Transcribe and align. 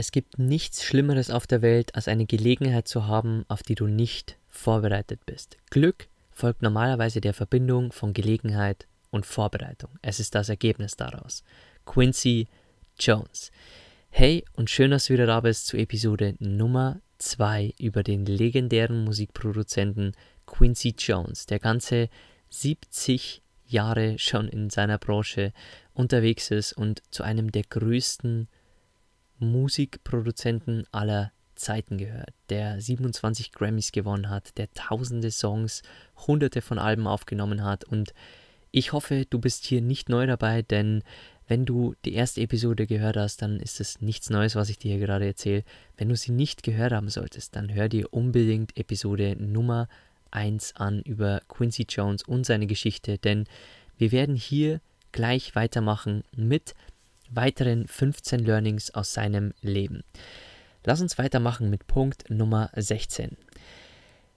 Es 0.00 0.12
gibt 0.12 0.38
nichts 0.38 0.84
Schlimmeres 0.84 1.28
auf 1.28 1.48
der 1.48 1.60
Welt, 1.60 1.96
als 1.96 2.06
eine 2.06 2.24
Gelegenheit 2.24 2.86
zu 2.86 3.08
haben, 3.08 3.44
auf 3.48 3.64
die 3.64 3.74
du 3.74 3.88
nicht 3.88 4.36
vorbereitet 4.48 5.26
bist. 5.26 5.56
Glück 5.70 6.06
folgt 6.30 6.62
normalerweise 6.62 7.20
der 7.20 7.34
Verbindung 7.34 7.90
von 7.90 8.12
Gelegenheit 8.12 8.86
und 9.10 9.26
Vorbereitung. 9.26 9.90
Es 10.00 10.20
ist 10.20 10.36
das 10.36 10.50
Ergebnis 10.50 10.94
daraus. 10.94 11.42
Quincy 11.84 12.46
Jones. 13.00 13.50
Hey 14.10 14.44
und 14.52 14.70
schön, 14.70 14.92
dass 14.92 15.06
du 15.06 15.14
wieder 15.14 15.26
da 15.26 15.40
bist 15.40 15.66
zu 15.66 15.76
Episode 15.76 16.36
Nummer 16.38 17.00
2 17.18 17.74
über 17.80 18.04
den 18.04 18.24
legendären 18.24 19.02
Musikproduzenten 19.02 20.12
Quincy 20.46 20.94
Jones, 20.96 21.46
der 21.46 21.58
ganze 21.58 22.08
70 22.50 23.42
Jahre 23.66 24.16
schon 24.20 24.46
in 24.46 24.70
seiner 24.70 24.98
Branche 24.98 25.52
unterwegs 25.92 26.52
ist 26.52 26.72
und 26.72 27.02
zu 27.10 27.24
einem 27.24 27.50
der 27.50 27.64
größten 27.64 28.46
Musikproduzenten 29.38 30.84
aller 30.92 31.32
Zeiten 31.54 31.98
gehört, 31.98 32.32
der 32.50 32.80
27 32.80 33.52
Grammys 33.52 33.92
gewonnen 33.92 34.30
hat, 34.30 34.56
der 34.58 34.72
tausende 34.72 35.30
Songs, 35.30 35.82
hunderte 36.26 36.62
von 36.62 36.78
Alben 36.78 37.06
aufgenommen 37.06 37.64
hat 37.64 37.84
und 37.84 38.14
ich 38.70 38.92
hoffe, 38.92 39.24
du 39.28 39.38
bist 39.38 39.64
hier 39.64 39.80
nicht 39.80 40.08
neu 40.08 40.26
dabei, 40.26 40.62
denn 40.62 41.02
wenn 41.46 41.64
du 41.64 41.94
die 42.04 42.12
erste 42.12 42.42
Episode 42.42 42.86
gehört 42.86 43.16
hast, 43.16 43.40
dann 43.40 43.58
ist 43.58 43.80
es 43.80 44.02
nichts 44.02 44.28
Neues, 44.28 44.54
was 44.54 44.68
ich 44.68 44.78
dir 44.78 44.96
hier 44.96 45.06
gerade 45.06 45.26
erzähle. 45.26 45.64
Wenn 45.96 46.10
du 46.10 46.16
sie 46.16 46.32
nicht 46.32 46.62
gehört 46.62 46.92
haben 46.92 47.08
solltest, 47.08 47.56
dann 47.56 47.72
hör 47.72 47.88
dir 47.88 48.12
unbedingt 48.12 48.76
Episode 48.76 49.34
Nummer 49.38 49.88
1 50.30 50.76
an 50.76 51.00
über 51.02 51.40
Quincy 51.48 51.86
Jones 51.88 52.22
und 52.22 52.44
seine 52.44 52.66
Geschichte, 52.66 53.16
denn 53.16 53.46
wir 53.96 54.12
werden 54.12 54.36
hier 54.36 54.80
gleich 55.10 55.54
weitermachen 55.54 56.22
mit 56.36 56.74
weiteren 57.30 57.86
15 57.86 58.40
Learnings 58.40 58.90
aus 58.92 59.12
seinem 59.12 59.52
Leben. 59.60 60.02
Lass 60.84 61.00
uns 61.00 61.18
weitermachen 61.18 61.70
mit 61.70 61.86
Punkt 61.86 62.30
Nummer 62.30 62.70
16. 62.74 63.36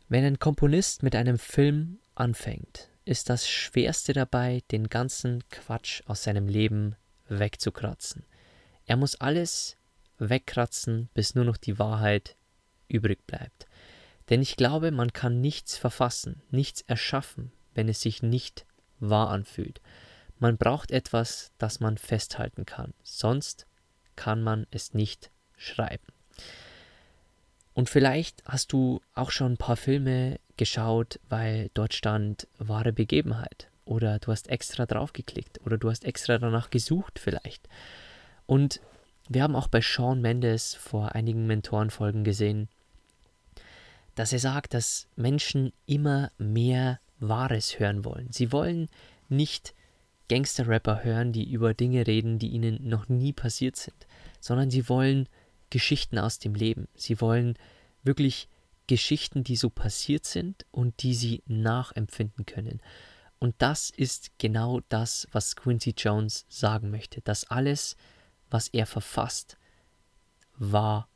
Wenn 0.10 0.26
ein 0.26 0.40
Komponist 0.40 1.04
mit 1.04 1.16
einem 1.16 1.38
Film 1.38 2.00
anfängt, 2.16 2.90
ist 3.06 3.30
das 3.30 3.48
Schwerste 3.48 4.14
dabei, 4.14 4.62
den 4.72 4.90
ganzen 4.90 5.48
Quatsch 5.50 6.02
aus 6.06 6.24
seinem 6.24 6.48
Leben 6.48 6.96
wegzukratzen. 7.30 8.26
Er 8.86 8.98
muss 8.98 9.16
alles 9.16 9.78
wegkratzen, 10.18 11.10
bis 11.14 11.36
nur 11.36 11.46
noch 11.46 11.58
die 11.58 11.80
Wahrheit 11.80 12.36
übrig 12.88 13.26
bleibt. 13.26 13.66
Denn 14.30 14.42
ich 14.42 14.56
glaube, 14.56 14.92
man 14.92 15.14
kann 15.14 15.42
nichts 15.42 15.78
verfassen, 15.78 16.42
nichts 16.52 16.82
erschaffen, 16.82 17.52
wenn 17.74 17.90
es 17.90 18.02
sich 18.02 18.22
nicht 18.22 18.66
wahr 19.00 19.30
anfühlt. 19.30 19.82
Man 20.41 20.57
braucht 20.57 20.90
etwas, 20.90 21.52
das 21.59 21.79
man 21.81 22.00
festhalten 22.00 22.66
kann, 22.66 22.96
sonst 23.03 23.68
kann 24.16 24.41
man 24.41 24.66
es 24.72 24.96
nicht 24.96 25.29
schreiben. 25.56 26.07
Und 27.75 27.91
vielleicht 27.91 28.44
hast 28.46 28.74
du 28.74 29.02
auch 29.13 29.29
schon 29.29 29.53
ein 29.53 29.57
paar 29.57 29.78
Filme 29.78 30.40
geschaut, 30.57 31.19
weil 31.29 31.69
dort 31.75 31.94
stand 31.94 32.47
wahre 32.57 32.91
Begebenheit. 32.91 33.69
Oder 33.85 34.18
du 34.18 34.31
hast 34.31 34.50
extra 34.50 34.88
draufgeklickt. 34.88 35.62
Oder 35.63 35.78
du 35.78 35.91
hast 35.91 36.06
extra 36.06 36.40
danach 36.40 36.72
gesucht 36.72 37.19
vielleicht. 37.19 37.69
Und 38.47 38.81
wir 39.29 39.44
haben 39.44 39.56
auch 39.56 39.68
bei 39.68 39.81
Sean 39.81 40.22
Mendes 40.22 40.73
vor 40.73 41.13
einigen 41.13 41.46
Mentorenfolgen 41.46 42.23
gesehen, 42.23 42.68
dass 44.16 44.34
er 44.34 44.40
sagt, 44.40 44.73
dass 44.73 45.08
Menschen 45.16 45.72
immer 45.85 46.31
mehr 46.40 47.00
Wahres 47.19 47.78
hören 47.78 48.03
wollen. 48.06 48.31
Sie 48.31 48.52
wollen 48.52 48.90
nicht 49.29 49.75
Gangster-Rapper 50.31 51.03
hören, 51.03 51.34
die 51.34 51.52
über 51.52 51.74
Dinge 51.74 52.08
reden, 52.08 52.40
die 52.40 52.47
ihnen 52.47 52.88
noch 52.88 53.09
nie 53.09 53.34
passiert 53.34 53.75
sind, 53.75 54.08
sondern 54.40 54.72
sie 54.72 54.88
wollen 54.88 55.28
Geschichten 55.69 56.18
aus 56.18 56.40
dem 56.40 56.56
Leben. 56.56 56.88
Sie 56.96 57.19
wollen 57.19 57.56
wirklich 58.03 58.47
Geschichten, 58.88 59.44
die 59.44 59.58
so 59.58 59.70
passiert 59.70 60.24
sind 60.24 60.66
und 60.72 61.03
die 61.03 61.16
sie 61.16 61.44
nachempfinden 61.47 62.46
können. 62.46 62.80
Und 63.40 63.56
das 63.58 63.90
ist 63.90 64.31
genau 64.38 64.80
das, 64.88 65.28
was 65.34 65.58
Quincy 65.58 65.96
Jones 65.97 66.46
sagen 66.47 66.91
möchte, 66.91 67.20
dass 67.20 67.44
alles, 67.52 67.97
was 68.50 68.70
er 68.70 68.86
verfasst, 68.86 69.58
wahr 70.56 71.09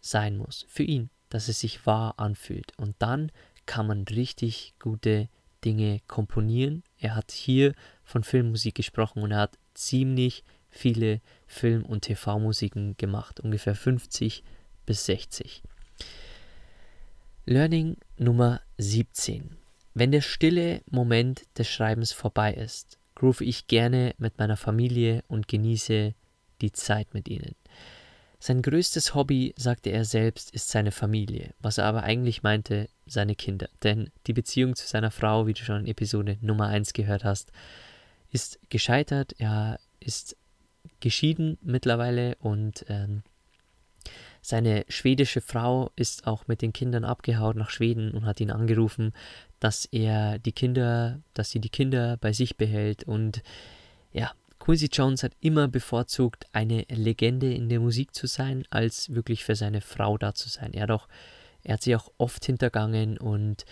sein 0.00 0.36
muss. 0.36 0.66
Für 0.68 0.82
ihn, 0.82 1.10
dass 1.28 1.46
es 1.46 1.60
sich 1.60 1.86
wahr 1.86 2.14
anfühlt. 2.18 2.72
Und 2.76 2.96
dann 2.98 3.30
kann 3.66 3.86
man 3.86 4.02
richtig 4.02 4.74
gute 4.80 5.28
Dinge 5.64 6.00
komponieren. 6.06 6.82
Er 6.98 7.14
hat 7.14 7.32
hier 7.32 7.74
von 8.04 8.24
Filmmusik 8.24 8.74
gesprochen 8.74 9.22
und 9.22 9.32
er 9.32 9.40
hat 9.40 9.58
ziemlich 9.74 10.44
viele 10.70 11.20
Film- 11.46 11.84
und 11.84 12.02
TV-Musiken 12.02 12.96
gemacht, 12.96 13.40
ungefähr 13.40 13.74
50 13.74 14.42
bis 14.86 15.06
60. 15.06 15.62
Learning 17.46 17.96
Nummer 18.18 18.60
17. 18.76 19.56
Wenn 19.94 20.12
der 20.12 20.20
stille 20.20 20.82
Moment 20.90 21.44
des 21.56 21.68
Schreibens 21.68 22.12
vorbei 22.12 22.52
ist, 22.52 22.98
groove 23.14 23.40
ich 23.40 23.66
gerne 23.66 24.14
mit 24.18 24.38
meiner 24.38 24.56
Familie 24.56 25.24
und 25.28 25.48
genieße 25.48 26.14
die 26.60 26.72
Zeit 26.72 27.14
mit 27.14 27.28
ihnen. 27.28 27.54
Sein 28.40 28.62
größtes 28.62 29.14
Hobby, 29.14 29.52
sagte 29.56 29.90
er 29.90 30.04
selbst, 30.04 30.52
ist 30.52 30.68
seine 30.68 30.92
Familie, 30.92 31.54
was 31.60 31.78
er 31.78 31.86
aber 31.86 32.04
eigentlich 32.04 32.42
meinte, 32.42 32.88
seine 33.06 33.34
Kinder. 33.34 33.68
Denn 33.82 34.10
die 34.26 34.32
Beziehung 34.32 34.76
zu 34.76 34.86
seiner 34.86 35.10
Frau, 35.10 35.46
wie 35.46 35.54
du 35.54 35.64
schon 35.64 35.80
in 35.80 35.86
Episode 35.86 36.38
Nummer 36.40 36.68
1 36.68 36.92
gehört 36.92 37.24
hast, 37.24 37.50
ist 38.30 38.60
gescheitert. 38.68 39.34
Er 39.38 39.80
ist 39.98 40.36
geschieden 41.00 41.58
mittlerweile 41.62 42.36
und 42.36 42.84
ähm, 42.88 43.22
seine 44.40 44.84
schwedische 44.88 45.40
Frau 45.40 45.90
ist 45.96 46.26
auch 46.26 46.46
mit 46.46 46.62
den 46.62 46.72
Kindern 46.72 47.04
abgehauen 47.04 47.58
nach 47.58 47.70
Schweden 47.70 48.12
und 48.12 48.24
hat 48.24 48.40
ihn 48.40 48.50
angerufen, 48.50 49.12
dass 49.58 49.84
er 49.86 50.38
die 50.38 50.52
Kinder, 50.52 51.20
dass 51.34 51.50
sie 51.50 51.60
die 51.60 51.68
Kinder 51.70 52.16
bei 52.18 52.32
sich 52.32 52.56
behält 52.56 53.04
und 53.04 53.42
ja, 54.12 54.32
Quincy 54.68 54.90
Jones 54.92 55.22
hat 55.22 55.32
immer 55.40 55.66
bevorzugt, 55.66 56.44
eine 56.52 56.82
Legende 56.90 57.50
in 57.54 57.70
der 57.70 57.80
Musik 57.80 58.14
zu 58.14 58.26
sein, 58.26 58.66
als 58.68 59.14
wirklich 59.14 59.42
für 59.42 59.56
seine 59.56 59.80
Frau 59.80 60.18
da 60.18 60.34
zu 60.34 60.50
sein. 60.50 60.74
Er 60.74 60.82
hat, 60.82 60.90
auch, 60.90 61.08
er 61.62 61.72
hat 61.72 61.82
sie 61.82 61.96
auch 61.96 62.12
oft 62.18 62.44
hintergangen 62.44 63.16
und 63.16 63.64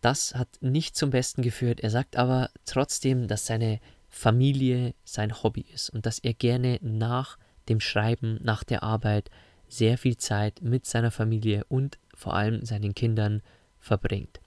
das 0.00 0.34
hat 0.34 0.48
nicht 0.62 0.96
zum 0.96 1.10
Besten 1.10 1.42
geführt. 1.42 1.80
Er 1.80 1.90
sagt 1.90 2.16
aber 2.16 2.48
trotzdem, 2.64 3.28
dass 3.28 3.44
seine 3.44 3.80
Familie 4.08 4.94
sein 5.04 5.42
Hobby 5.42 5.66
ist 5.74 5.90
und 5.90 6.06
dass 6.06 6.20
er 6.20 6.32
gerne 6.32 6.78
nach 6.80 7.36
dem 7.68 7.80
Schreiben, 7.80 8.38
nach 8.42 8.64
der 8.64 8.82
Arbeit 8.82 9.30
sehr 9.68 9.98
viel 9.98 10.16
Zeit 10.16 10.62
mit 10.62 10.86
seiner 10.86 11.10
Familie 11.10 11.66
und 11.68 11.98
vor 12.14 12.32
allem 12.32 12.64
seinen 12.64 12.94
Kindern 12.94 13.42
verbringt. 13.78 14.40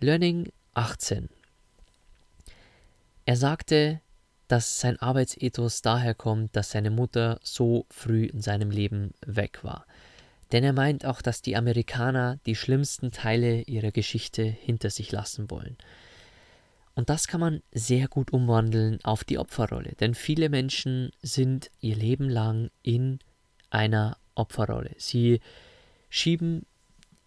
Learning 0.00 0.50
18. 0.74 1.28
Er 3.24 3.36
sagte, 3.36 4.00
dass 4.52 4.80
sein 4.80 5.00
Arbeitsethos 5.00 5.80
daher 5.80 6.14
kommt, 6.14 6.54
dass 6.54 6.72
seine 6.72 6.90
Mutter 6.90 7.40
so 7.42 7.86
früh 7.88 8.26
in 8.26 8.42
seinem 8.42 8.70
Leben 8.70 9.14
weg 9.24 9.60
war. 9.64 9.86
Denn 10.52 10.62
er 10.62 10.74
meint 10.74 11.06
auch, 11.06 11.22
dass 11.22 11.40
die 11.40 11.56
Amerikaner 11.56 12.38
die 12.44 12.54
schlimmsten 12.54 13.12
Teile 13.12 13.62
ihrer 13.62 13.92
Geschichte 13.92 14.42
hinter 14.42 14.90
sich 14.90 15.10
lassen 15.10 15.50
wollen. 15.50 15.78
Und 16.94 17.08
das 17.08 17.28
kann 17.28 17.40
man 17.40 17.62
sehr 17.72 18.08
gut 18.08 18.34
umwandeln 18.34 19.02
auf 19.04 19.24
die 19.24 19.38
Opferrolle, 19.38 19.94
denn 20.00 20.14
viele 20.14 20.50
Menschen 20.50 21.12
sind 21.22 21.70
ihr 21.80 21.96
Leben 21.96 22.28
lang 22.28 22.70
in 22.82 23.20
einer 23.70 24.18
Opferrolle. 24.34 24.90
Sie 24.98 25.40
schieben 26.10 26.66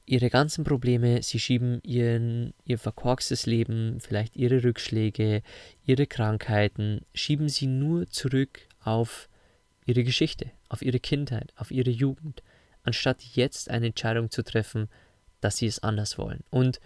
ihre 0.05 0.29
ganzen 0.29 0.63
Probleme, 0.63 1.21
sie 1.23 1.39
schieben 1.39 1.81
ihren, 1.83 2.53
ihr 2.63 2.77
verkorkstes 2.77 3.45
Leben, 3.45 3.99
vielleicht 3.99 4.35
ihre 4.35 4.63
Rückschläge, 4.63 5.41
ihre 5.85 6.05
Krankheiten, 6.05 7.01
schieben 7.13 7.49
sie 7.49 7.67
nur 7.67 8.07
zurück 8.07 8.61
auf 8.81 9.29
ihre 9.85 10.03
Geschichte, 10.03 10.51
auf 10.69 10.81
ihre 10.81 10.99
Kindheit, 10.99 11.53
auf 11.55 11.71
ihre 11.71 11.89
Jugend, 11.89 12.43
anstatt 12.83 13.21
jetzt 13.21 13.69
eine 13.69 13.87
Entscheidung 13.87 14.29
zu 14.29 14.43
treffen, 14.43 14.89
dass 15.41 15.57
sie 15.57 15.67
es 15.67 15.81
anders 15.81 16.17
wollen. 16.17 16.43
Und 16.49 16.79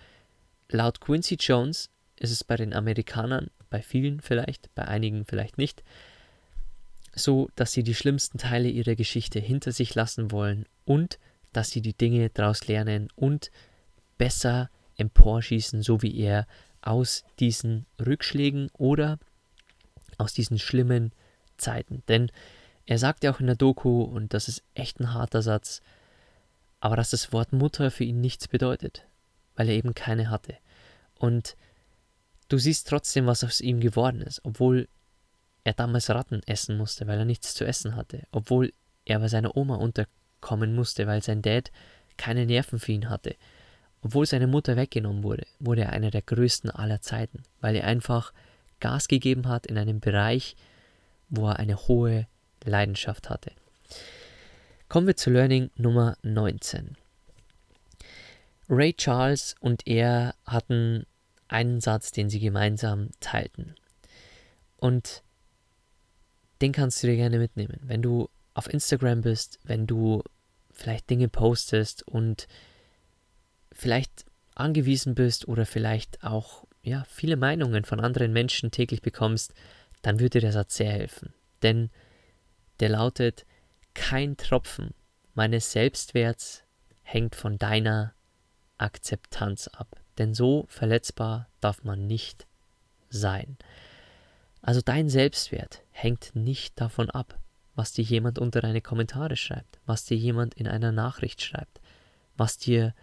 laut 0.70 1.02
Quincy 1.02 1.36
Jones 1.40 1.90
ist 2.16 2.32
es 2.32 2.44
bei 2.44 2.56
den 2.56 2.74
Amerikanern, 2.74 3.50
bei 3.70 3.82
vielen 3.82 4.22
vielleicht, 4.22 4.74
bei 4.76 4.86
einigen 4.86 5.26
vielleicht 5.26 5.58
nicht, 5.58 5.84
so, 7.14 7.50
dass 7.56 7.74
sie 7.74 7.84
die 7.84 7.96
schlimmsten 7.96 8.38
Teile 8.38 8.70
ihrer 8.70 8.96
Geschichte 8.96 9.40
hinter 9.40 9.72
sich 9.72 9.96
lassen 9.96 10.32
wollen 10.32 10.66
und 10.86 11.20
dass 11.54 11.72
sie 11.72 11.82
die 11.82 11.94
Dinge 11.94 12.30
daraus 12.30 12.68
lernen 12.68 13.10
und 13.16 13.52
besser 14.18 14.70
emporschießen, 14.98 15.82
so 15.82 16.02
wie 16.02 16.18
er 16.20 16.48
aus 16.82 17.24
diesen 17.40 17.86
Rückschlägen 18.00 18.70
oder 18.74 19.20
aus 20.18 20.34
diesen 20.34 20.60
schlimmen 20.60 21.12
Zeiten. 21.58 22.04
Denn 22.08 22.32
er 22.86 22.98
sagt 22.98 23.24
ja 23.24 23.32
auch 23.32 23.40
in 23.40 23.48
der 23.48 23.56
Doku, 23.56 24.02
und 24.02 24.34
das 24.34 24.48
ist 24.48 24.64
echt 24.74 25.00
ein 25.00 25.14
harter 25.14 25.42
Satz, 25.42 25.82
aber 26.80 26.96
dass 26.96 27.10
das 27.10 27.32
Wort 27.34 27.54
Mutter 27.54 27.92
für 27.92 28.04
ihn 28.04 28.22
nichts 28.22 28.48
bedeutet, 28.48 29.06
weil 29.56 29.70
er 29.70 29.76
eben 29.76 29.94
keine 29.94 30.30
hatte. 30.30 30.56
Und 31.16 31.56
du 32.48 32.58
siehst 32.58 32.88
trotzdem, 32.88 33.26
was 33.26 33.44
aus 33.44 33.62
ihm 33.62 33.80
geworden 33.80 34.22
ist, 34.22 34.42
obwohl 34.44 34.88
er 35.64 35.74
damals 35.74 36.10
Ratten 36.10 36.42
essen 36.46 36.78
musste, 36.78 37.08
weil 37.08 37.20
er 37.20 37.26
nichts 37.26 37.54
zu 37.54 37.66
essen 37.66 37.96
hatte, 37.96 38.24
obwohl 38.32 38.74
er 39.06 39.20
bei 39.20 39.28
seiner 39.28 39.56
Oma 39.58 39.76
unterkommen 40.40 40.76
musste, 40.76 41.08
weil 41.08 41.22
sein 41.22 41.42
Dad 41.42 41.72
keine 42.18 42.46
Nerven 42.46 42.80
für 42.80 42.92
ihn 42.92 43.10
hatte. 43.10 43.36
Obwohl 44.02 44.26
seine 44.26 44.48
Mutter 44.48 44.78
weggenommen 44.78 45.24
wurde, 45.24 45.46
wurde 45.60 45.82
er 45.84 45.92
einer 45.92 46.12
der 46.12 46.22
größten 46.22 46.72
aller 46.72 47.02
Zeiten, 47.02 47.44
weil 47.60 47.76
er 47.76 47.86
einfach 47.86 48.34
Gas 48.80 49.08
gegeben 49.08 49.48
hat 49.48 49.68
in 49.68 49.78
einem 49.78 50.00
Bereich, 50.00 50.56
wo 51.30 51.48
er 51.48 51.60
eine 51.60 51.76
hohe 51.76 52.28
Leidenschaft 52.64 53.30
hatte. 53.30 53.52
Kommen 54.88 55.08
wir 55.08 55.18
zu 55.18 55.30
Learning 55.30 55.70
Nummer 55.76 56.18
19. 56.24 56.96
Ray 58.70 58.94
Charles 58.94 59.56
und 59.60 59.86
er 59.86 60.34
hatten 60.46 61.06
einen 61.48 61.82
Satz, 61.82 62.12
den 62.12 62.30
sie 62.30 62.40
gemeinsam 62.40 63.10
teilten. 63.20 63.76
Und 64.78 65.24
den 66.62 66.72
kannst 66.72 67.04
du 67.04 67.08
dir 67.08 67.16
gerne 67.16 67.40
mitnehmen. 67.40 67.80
Wenn 67.82 68.02
du 68.02 68.30
auf 68.60 68.72
Instagram 68.72 69.22
bist, 69.22 69.58
wenn 69.64 69.88
du 69.88 70.22
vielleicht 70.74 71.10
Dinge 71.10 71.30
postest 71.30 72.06
und 72.06 72.46
vielleicht 73.72 74.26
angewiesen 74.54 75.16
bist 75.16 75.48
oder 75.48 75.66
vielleicht 75.66 76.26
auch 76.26 76.66
ja, 76.82 77.06
viele 77.08 77.38
Meinungen 77.38 77.86
von 77.86 78.02
anderen 78.02 78.34
Menschen 78.34 78.70
täglich 78.70 79.02
bekommst, 79.02 79.54
dann 80.02 80.20
würde 80.20 80.32
dir 80.32 80.42
der 80.42 80.52
Satz 80.52 80.76
sehr 80.76 80.92
helfen. 80.92 81.34
Denn 81.64 81.90
der 82.82 82.90
lautet, 82.90 83.46
kein 83.94 84.36
Tropfen 84.36 84.94
meines 85.36 85.72
Selbstwerts 85.72 86.64
hängt 87.02 87.38
von 87.38 87.58
deiner 87.60 88.14
Akzeptanz 88.78 89.70
ab. 89.70 90.02
Denn 90.18 90.34
so 90.34 90.66
verletzbar 90.68 91.48
darf 91.62 91.86
man 91.86 92.08
nicht 92.08 92.46
sein. 93.10 93.58
Also 94.62 94.82
dein 94.82 95.08
Selbstwert 95.08 95.82
hängt 95.92 96.36
nicht 96.36 96.82
davon 96.82 97.10
ab, 97.10 97.40
was 97.76 97.94
dir 97.94 98.04
jemand 98.04 98.40
unter 98.40 98.62
deine 98.62 98.82
Kommentare 98.82 99.36
schreibt, 99.36 99.80
was 99.86 100.06
dir 100.06 100.18
jemand 100.18 100.54
in 100.56 100.68
einer 100.68 100.92
Nachricht 100.92 101.42
schreibt, 101.42 101.80
was 102.36 102.58
dir 102.58 102.94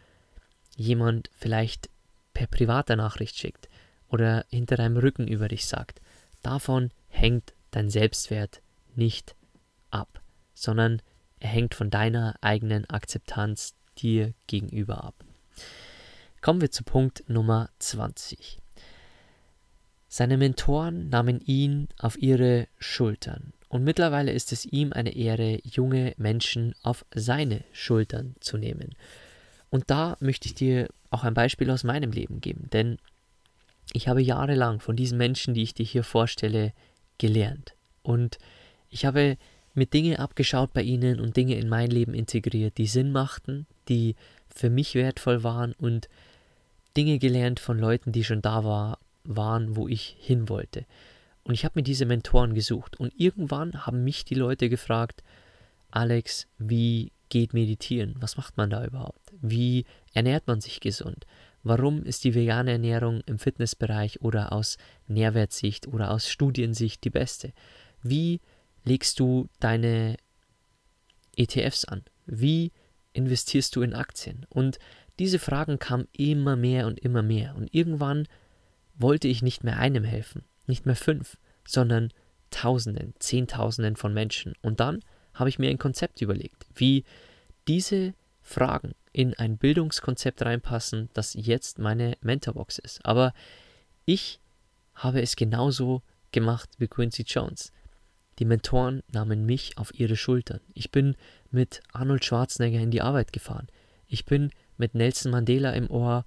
jemand 0.76 1.30
vielleicht 1.32 1.88
per 2.34 2.46
privater 2.46 2.96
Nachricht 2.96 3.36
schickt 3.36 3.68
oder 4.08 4.44
hinter 4.50 4.76
deinem 4.76 4.98
Rücken 4.98 5.26
über 5.26 5.48
dich 5.48 5.66
sagt. 5.66 6.00
Davon 6.42 6.90
hängt 7.08 7.54
dein 7.70 7.90
Selbstwert 7.90 8.60
nicht 8.94 9.34
ab, 9.90 10.20
sondern 10.54 11.00
er 11.40 11.48
hängt 11.48 11.74
von 11.74 11.90
deiner 11.90 12.34
eigenen 12.40 12.88
Akzeptanz 12.88 13.74
dir 13.98 14.34
gegenüber 14.46 15.04
ab. 15.04 15.24
Kommen 16.40 16.60
wir 16.60 16.70
zu 16.70 16.84
Punkt 16.84 17.24
Nummer 17.28 17.70
20. 17.78 18.58
Seine 20.08 20.36
Mentoren 20.36 21.08
nahmen 21.08 21.40
ihn 21.40 21.88
auf 21.98 22.16
ihre 22.18 22.68
Schultern 22.78 23.52
und 23.68 23.84
mittlerweile 23.84 24.32
ist 24.32 24.52
es 24.52 24.64
ihm 24.64 24.92
eine 24.92 25.14
Ehre, 25.16 25.58
junge 25.64 26.14
Menschen 26.16 26.74
auf 26.82 27.04
seine 27.14 27.64
Schultern 27.72 28.36
zu 28.40 28.56
nehmen. 28.58 28.94
Und 29.70 29.90
da 29.90 30.16
möchte 30.20 30.46
ich 30.46 30.54
dir 30.54 30.88
auch 31.10 31.24
ein 31.24 31.34
Beispiel 31.34 31.70
aus 31.70 31.84
meinem 31.84 32.12
Leben 32.12 32.40
geben, 32.40 32.68
denn 32.72 32.98
ich 33.92 34.08
habe 34.08 34.22
jahrelang 34.22 34.80
von 34.80 34.96
diesen 34.96 35.18
Menschen, 35.18 35.54
die 35.54 35.62
ich 35.62 35.74
dir 35.74 35.84
hier 35.84 36.04
vorstelle, 36.04 36.72
gelernt. 37.18 37.74
Und 38.02 38.38
ich 38.90 39.04
habe 39.04 39.36
mir 39.74 39.86
Dinge 39.86 40.18
abgeschaut 40.18 40.72
bei 40.72 40.82
ihnen 40.82 41.20
und 41.20 41.36
Dinge 41.36 41.56
in 41.56 41.68
mein 41.68 41.90
Leben 41.90 42.14
integriert, 42.14 42.78
die 42.78 42.86
Sinn 42.86 43.12
machten, 43.12 43.66
die 43.88 44.16
für 44.48 44.70
mich 44.70 44.94
wertvoll 44.94 45.42
waren 45.42 45.72
und 45.74 46.08
Dinge 46.96 47.18
gelernt 47.18 47.60
von 47.60 47.78
Leuten, 47.78 48.12
die 48.12 48.24
schon 48.24 48.42
da 48.42 48.64
war, 48.64 48.98
waren, 49.24 49.76
wo 49.76 49.86
ich 49.86 50.16
hin 50.18 50.48
wollte. 50.48 50.86
Und 51.46 51.54
ich 51.54 51.64
habe 51.64 51.78
mir 51.78 51.84
diese 51.84 52.06
Mentoren 52.06 52.54
gesucht. 52.54 52.98
Und 52.98 53.12
irgendwann 53.16 53.86
haben 53.86 54.02
mich 54.02 54.24
die 54.24 54.34
Leute 54.34 54.68
gefragt, 54.68 55.22
Alex, 55.92 56.48
wie 56.58 57.12
geht 57.28 57.54
Meditieren? 57.54 58.16
Was 58.18 58.36
macht 58.36 58.56
man 58.56 58.68
da 58.68 58.84
überhaupt? 58.84 59.32
Wie 59.40 59.84
ernährt 60.12 60.48
man 60.48 60.60
sich 60.60 60.80
gesund? 60.80 61.24
Warum 61.62 62.02
ist 62.02 62.24
die 62.24 62.34
vegane 62.34 62.72
Ernährung 62.72 63.20
im 63.26 63.38
Fitnessbereich 63.38 64.22
oder 64.22 64.52
aus 64.52 64.76
Nährwertsicht 65.06 65.86
oder 65.86 66.10
aus 66.10 66.28
Studiensicht 66.28 67.04
die 67.04 67.10
beste? 67.10 67.52
Wie 68.02 68.40
legst 68.84 69.20
du 69.20 69.48
deine 69.60 70.16
ETFs 71.36 71.84
an? 71.84 72.02
Wie 72.26 72.72
investierst 73.12 73.76
du 73.76 73.82
in 73.82 73.94
Aktien? 73.94 74.46
Und 74.48 74.80
diese 75.20 75.38
Fragen 75.38 75.78
kamen 75.78 76.08
immer 76.12 76.56
mehr 76.56 76.88
und 76.88 76.98
immer 76.98 77.22
mehr. 77.22 77.54
Und 77.54 77.72
irgendwann 77.72 78.26
wollte 78.96 79.28
ich 79.28 79.42
nicht 79.42 79.62
mehr 79.62 79.78
einem 79.78 80.02
helfen, 80.02 80.42
nicht 80.68 80.86
mehr 80.86 80.96
fünf, 80.96 81.36
sondern 81.66 82.12
Tausenden, 82.50 83.14
Zehntausenden 83.18 83.96
von 83.96 84.14
Menschen. 84.14 84.54
Und 84.62 84.80
dann 84.80 85.00
habe 85.34 85.48
ich 85.48 85.58
mir 85.58 85.68
ein 85.68 85.78
Konzept 85.78 86.22
überlegt, 86.22 86.64
wie 86.74 87.04
diese 87.68 88.14
Fragen 88.40 88.94
in 89.12 89.34
ein 89.34 89.58
Bildungskonzept 89.58 90.42
reinpassen, 90.42 91.10
das 91.12 91.34
jetzt 91.34 91.78
meine 91.78 92.16
Mentorbox 92.20 92.78
ist. 92.78 93.04
Aber 93.04 93.34
ich 94.04 94.40
habe 94.94 95.20
es 95.20 95.36
genauso 95.36 96.02
gemacht 96.32 96.70
wie 96.78 96.88
Quincy 96.88 97.24
Jones. 97.26 97.72
Die 98.38 98.44
Mentoren 98.44 99.02
nahmen 99.10 99.46
mich 99.46 99.78
auf 99.78 99.98
ihre 99.98 100.16
Schultern. 100.16 100.60
Ich 100.74 100.90
bin 100.90 101.16
mit 101.50 101.82
Arnold 101.92 102.24
Schwarzenegger 102.24 102.78
in 102.78 102.90
die 102.90 103.02
Arbeit 103.02 103.32
gefahren. 103.32 103.68
Ich 104.06 104.26
bin 104.26 104.50
mit 104.76 104.94
Nelson 104.94 105.32
Mandela 105.32 105.72
im 105.72 105.90
Ohr 105.90 106.24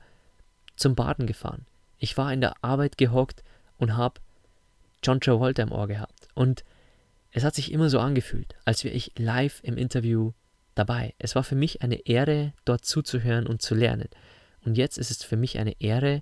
zum 0.76 0.96
Baden 0.96 1.28
gefahren. 1.28 1.66
Ich 1.98 2.18
war 2.18 2.34
in 2.34 2.42
der 2.42 2.56
Arbeit 2.64 2.98
gehockt 2.98 3.44
und 3.78 3.96
habe 3.96 4.20
John 5.04 5.20
Travolta 5.20 5.64
im 5.64 5.72
Ohr 5.72 5.88
gehabt. 5.88 6.28
Und 6.34 6.64
es 7.32 7.44
hat 7.44 7.56
sich 7.56 7.72
immer 7.72 7.90
so 7.90 8.00
angefühlt, 8.00 8.56
als 8.66 8.84
wäre 8.84 8.96
ich 8.96 9.14
live 9.18 9.60
im 9.64 9.78
Interview 9.78 10.32
dabei. 10.76 11.14
Es 11.20 11.36
war 11.36 11.44
für 11.44 11.56
mich 11.56 11.82
eine 11.82 12.06
Ehre, 12.08 12.54
dort 12.66 12.86
zuzuhören 12.86 13.48
und 13.48 13.62
zu 13.62 13.76
lernen. 13.76 14.10
Und 14.66 14.78
jetzt 14.78 14.98
ist 14.98 15.12
es 15.12 15.24
für 15.24 15.38
mich 15.38 15.58
eine 15.58 15.80
Ehre, 15.80 16.22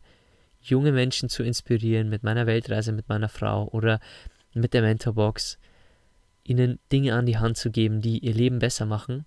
junge 0.62 0.92
Menschen 0.92 1.30
zu 1.30 1.44
inspirieren 1.44 2.10
mit 2.10 2.24
meiner 2.24 2.46
Weltreise 2.46 2.92
mit 2.92 3.08
meiner 3.10 3.30
Frau 3.30 3.68
oder 3.70 4.00
mit 4.54 4.74
der 4.74 4.82
Mentorbox 4.82 5.58
ihnen 6.44 6.80
Dinge 6.92 7.14
an 7.14 7.26
die 7.26 7.38
Hand 7.38 7.58
zu 7.58 7.72
geben, 7.72 8.02
die 8.02 8.20
ihr 8.20 8.34
Leben 8.34 8.60
besser 8.60 8.86
machen. 8.86 9.26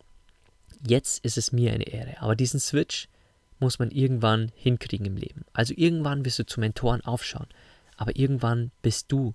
Jetzt 0.86 1.24
ist 1.24 1.38
es 1.38 1.52
mir 1.52 1.72
eine 1.72 1.86
Ehre. 1.86 2.20
Aber 2.20 2.34
diesen 2.34 2.60
Switch 2.60 3.08
muss 3.58 3.78
man 3.78 3.90
irgendwann 3.90 4.50
hinkriegen 4.54 5.06
im 5.06 5.16
Leben. 5.16 5.44
Also 5.52 5.74
irgendwann 5.76 6.24
wirst 6.24 6.38
du 6.38 6.46
zu 6.46 6.60
Mentoren 6.60 7.02
aufschauen. 7.02 7.48
Aber 8.00 8.16
irgendwann 8.16 8.70
bist 8.80 9.12
du 9.12 9.34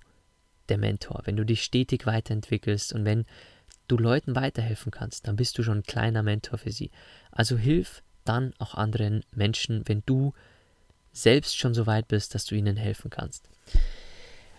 der 0.68 0.76
Mentor. 0.76 1.22
Wenn 1.24 1.36
du 1.36 1.44
dich 1.44 1.62
stetig 1.62 2.04
weiterentwickelst 2.04 2.92
und 2.92 3.04
wenn 3.04 3.24
du 3.86 3.96
Leuten 3.96 4.34
weiterhelfen 4.34 4.90
kannst, 4.90 5.28
dann 5.28 5.36
bist 5.36 5.56
du 5.56 5.62
schon 5.62 5.78
ein 5.78 5.82
kleiner 5.84 6.24
Mentor 6.24 6.58
für 6.58 6.72
sie. 6.72 6.90
Also 7.30 7.56
hilf 7.56 8.02
dann 8.24 8.54
auch 8.58 8.74
anderen 8.74 9.22
Menschen, 9.30 9.86
wenn 9.86 10.02
du 10.04 10.32
selbst 11.12 11.56
schon 11.56 11.74
so 11.74 11.86
weit 11.86 12.08
bist, 12.08 12.34
dass 12.34 12.44
du 12.44 12.56
ihnen 12.56 12.76
helfen 12.76 13.08
kannst. 13.08 13.48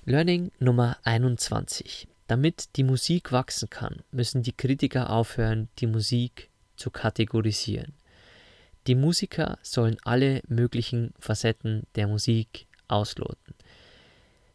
Learning 0.06 0.54
Nummer 0.58 0.96
21. 1.04 2.08
Damit 2.28 2.78
die 2.78 2.86
Musik 2.86 3.34
wachsen 3.34 3.70
kann, 3.70 4.04
müssen 4.12 4.42
die 4.42 4.54
Kritiker 4.54 5.10
aufhören, 5.10 5.68
die 5.80 5.88
Musik 5.88 6.50
zu 6.78 6.92
kategorisieren. 6.92 7.94
Die 8.88 8.96
Musiker 8.96 9.60
sollen 9.64 9.98
alle 10.06 10.44
möglichen 10.48 11.14
Facetten 11.20 11.86
der 11.96 12.08
Musik 12.08 12.68
ausloten. 12.88 13.54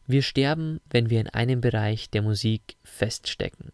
Wir 0.06 0.22
sterben, 0.22 0.80
wenn 0.90 1.10
wir 1.10 1.20
in 1.20 1.28
einem 1.28 1.60
Bereich 1.60 2.10
der 2.10 2.22
Musik 2.22 2.76
feststecken. 2.82 3.72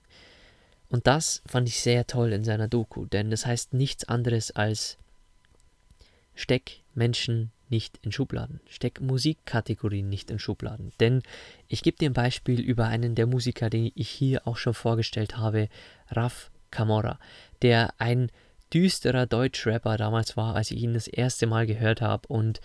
Und 0.90 1.06
das 1.06 1.42
fand 1.46 1.68
ich 1.68 1.80
sehr 1.80 2.06
toll 2.06 2.32
in 2.32 2.44
seiner 2.44 2.68
Doku, 2.68 3.06
denn 3.06 3.30
das 3.30 3.44
heißt 3.46 3.74
nichts 3.74 4.04
anderes 4.04 4.50
als 4.50 4.96
steck 6.34 6.80
Menschen 6.94 7.50
nicht 7.70 7.98
in 8.02 8.12
Schubladen, 8.12 8.60
steck 8.68 9.00
Musikkategorien 9.00 10.08
nicht 10.08 10.30
in 10.30 10.38
Schubladen. 10.38 10.92
Denn 11.00 11.22
ich 11.68 11.82
gebe 11.82 11.98
dir 11.98 12.08
ein 12.08 12.14
Beispiel 12.14 12.60
über 12.60 12.86
einen 12.86 13.14
der 13.14 13.26
Musiker, 13.26 13.68
den 13.68 13.92
ich 13.94 14.08
hier 14.08 14.46
auch 14.46 14.56
schon 14.56 14.74
vorgestellt 14.74 15.36
habe, 15.36 15.68
Raf 16.08 16.50
Camorra, 16.70 17.18
der 17.62 17.92
ein 17.98 18.30
düsterer 18.72 19.26
Deutschrapper 19.26 19.96
damals 19.96 20.36
war, 20.36 20.54
als 20.54 20.70
ich 20.70 20.82
ihn 20.82 20.94
das 20.94 21.08
erste 21.08 21.46
Mal 21.46 21.66
gehört 21.66 22.00
habe 22.00 22.28
und 22.28 22.60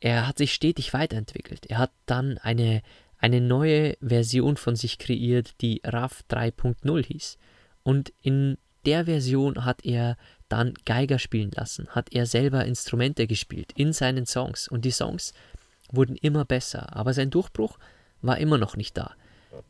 er 0.00 0.26
hat 0.26 0.38
sich 0.38 0.52
stetig 0.52 0.92
weiterentwickelt. 0.92 1.66
Er 1.66 1.78
hat 1.78 1.92
dann 2.06 2.38
eine, 2.38 2.82
eine 3.18 3.40
neue 3.40 3.96
Version 4.00 4.56
von 4.56 4.76
sich 4.76 4.98
kreiert, 4.98 5.60
die 5.60 5.80
RAF 5.84 6.24
3.0 6.30 7.06
hieß. 7.06 7.38
Und 7.82 8.12
in 8.20 8.58
der 8.86 9.06
Version 9.06 9.64
hat 9.64 9.84
er 9.84 10.16
dann 10.48 10.74
Geiger 10.84 11.18
spielen 11.18 11.50
lassen, 11.52 11.88
hat 11.88 12.12
er 12.12 12.26
selber 12.26 12.64
Instrumente 12.64 13.26
gespielt 13.26 13.72
in 13.76 13.92
seinen 13.92 14.26
Songs 14.26 14.68
und 14.68 14.84
die 14.84 14.90
Songs 14.90 15.32
wurden 15.90 16.16
immer 16.16 16.44
besser, 16.44 16.94
aber 16.94 17.14
sein 17.14 17.30
Durchbruch 17.30 17.78
war 18.20 18.38
immer 18.38 18.58
noch 18.58 18.76
nicht 18.76 18.96
da, 18.96 19.14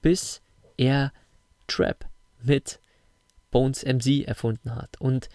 bis 0.03 0.41
er 0.77 1.13
Trap 1.67 2.05
mit 2.43 2.81
Bones 3.51 3.85
MC 3.85 4.27
erfunden 4.27 4.75
hat. 4.75 5.01
Und 5.01 5.29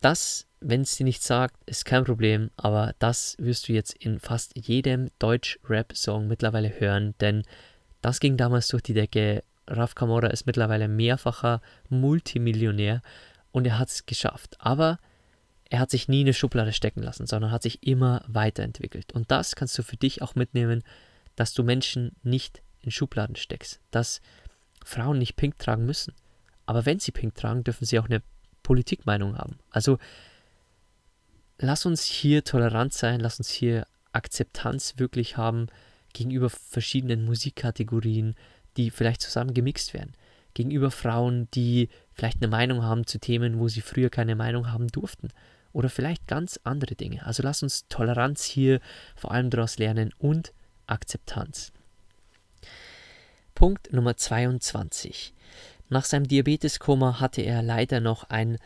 das, 0.00 0.45
wenn 0.60 0.82
es 0.82 0.96
dir 0.96 1.04
nicht 1.04 1.22
sagt, 1.22 1.56
ist 1.66 1.84
kein 1.84 2.04
Problem, 2.04 2.50
aber 2.56 2.94
das 2.98 3.36
wirst 3.38 3.68
du 3.68 3.72
jetzt 3.72 3.94
in 3.94 4.20
fast 4.20 4.56
jedem 4.56 5.10
Deutsch-Rap-Song 5.18 6.26
mittlerweile 6.26 6.80
hören, 6.80 7.14
denn 7.20 7.42
das 8.00 8.20
ging 8.20 8.36
damals 8.36 8.68
durch 8.68 8.82
die 8.82 8.94
Decke. 8.94 9.42
Raf 9.68 9.94
Kamora 9.94 10.28
ist 10.28 10.46
mittlerweile 10.46 10.86
mehrfacher 10.86 11.60
Multimillionär 11.88 13.02
und 13.52 13.66
er 13.66 13.78
hat 13.78 13.88
es 13.88 14.06
geschafft. 14.06 14.56
Aber 14.60 14.98
er 15.70 15.80
hat 15.80 15.90
sich 15.90 16.08
nie 16.08 16.20
in 16.20 16.26
eine 16.26 16.34
Schublade 16.34 16.72
stecken 16.72 17.02
lassen, 17.02 17.26
sondern 17.26 17.50
hat 17.50 17.62
sich 17.62 17.82
immer 17.82 18.22
weiterentwickelt. 18.28 19.12
Und 19.12 19.30
das 19.30 19.56
kannst 19.56 19.76
du 19.76 19.82
für 19.82 19.96
dich 19.96 20.22
auch 20.22 20.36
mitnehmen, 20.36 20.84
dass 21.34 21.52
du 21.52 21.64
Menschen 21.64 22.14
nicht 22.22 22.62
in 22.82 22.92
Schubladen 22.92 23.36
steckst, 23.36 23.80
dass 23.90 24.20
Frauen 24.84 25.18
nicht 25.18 25.34
pink 25.34 25.58
tragen 25.58 25.84
müssen. 25.84 26.14
Aber 26.64 26.86
wenn 26.86 27.00
sie 27.00 27.10
pink 27.10 27.34
tragen, 27.34 27.64
dürfen 27.64 27.84
sie 27.84 27.98
auch 27.98 28.06
eine 28.06 28.22
Politikmeinung 28.62 29.36
haben. 29.36 29.58
Also 29.70 29.98
lass 31.58 31.86
uns 31.86 32.04
hier 32.04 32.44
tolerant 32.44 32.92
sein, 32.92 33.20
lass 33.20 33.38
uns 33.38 33.50
hier 33.50 33.86
Akzeptanz 34.12 34.94
wirklich 34.96 35.36
haben 35.36 35.68
gegenüber 36.12 36.48
verschiedenen 36.48 37.24
Musikkategorien, 37.24 38.34
die 38.76 38.90
vielleicht 38.90 39.20
zusammen 39.20 39.54
gemixt 39.54 39.94
werden. 39.94 40.12
Gegenüber 40.54 40.90
Frauen, 40.90 41.48
die 41.52 41.90
vielleicht 42.14 42.38
eine 42.38 42.48
Meinung 42.48 42.82
haben 42.82 43.06
zu 43.06 43.18
Themen, 43.18 43.58
wo 43.58 43.68
sie 43.68 43.82
früher 43.82 44.08
keine 44.08 44.36
Meinung 44.36 44.72
haben 44.72 44.88
durften. 44.88 45.28
Oder 45.72 45.90
vielleicht 45.90 46.26
ganz 46.26 46.58
andere 46.64 46.94
Dinge. 46.94 47.26
Also 47.26 47.42
lass 47.42 47.62
uns 47.62 47.86
Toleranz 47.88 48.44
hier 48.44 48.80
vor 49.14 49.32
allem 49.32 49.50
daraus 49.50 49.76
lernen 49.76 50.14
und 50.16 50.54
Akzeptanz. 50.86 51.72
Punkt 53.54 53.92
Nummer 53.92 54.16
22. 54.16 55.34
Nach 55.90 56.04
seinem 56.04 56.26
Diabeteskoma 56.26 57.20
hatte 57.20 57.42
er 57.42 57.62
leider 57.62 58.00
noch 58.00 58.24
ein, 58.24 58.58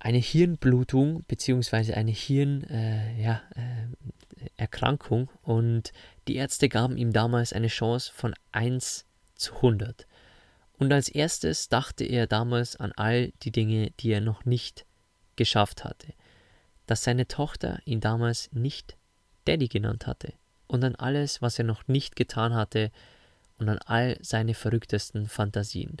eine 0.00 0.18
Hirnblutung 0.18 1.22
bzw. 1.24 1.92
eine 1.92 2.10
Hirnerkrankung 2.10 2.70
äh, 2.70 3.22
ja, 3.22 3.42
äh, 5.44 5.50
und 5.50 5.92
die 6.26 6.36
Ärzte 6.36 6.68
gaben 6.68 6.96
ihm 6.96 7.12
damals 7.12 7.52
eine 7.52 7.68
Chance 7.68 8.10
von 8.12 8.34
1 8.52 9.06
zu 9.34 9.54
100. 9.56 10.06
Und 10.78 10.92
als 10.92 11.08
erstes 11.08 11.68
dachte 11.68 12.04
er 12.04 12.26
damals 12.26 12.76
an 12.76 12.92
all 12.96 13.32
die 13.42 13.52
Dinge, 13.52 13.90
die 14.00 14.10
er 14.10 14.22
noch 14.22 14.46
nicht 14.46 14.86
geschafft 15.36 15.84
hatte. 15.84 16.14
Dass 16.86 17.04
seine 17.04 17.28
Tochter 17.28 17.80
ihn 17.84 18.00
damals 18.00 18.50
nicht 18.52 18.96
Daddy 19.44 19.68
genannt 19.68 20.06
hatte 20.06 20.32
und 20.66 20.82
an 20.82 20.96
alles, 20.96 21.42
was 21.42 21.58
er 21.58 21.64
noch 21.64 21.86
nicht 21.88 22.16
getan 22.16 22.54
hatte, 22.54 22.90
und 23.58 23.68
an 23.68 23.78
all 23.84 24.16
seine 24.22 24.54
verrücktesten 24.54 25.28
Fantasien. 25.28 25.98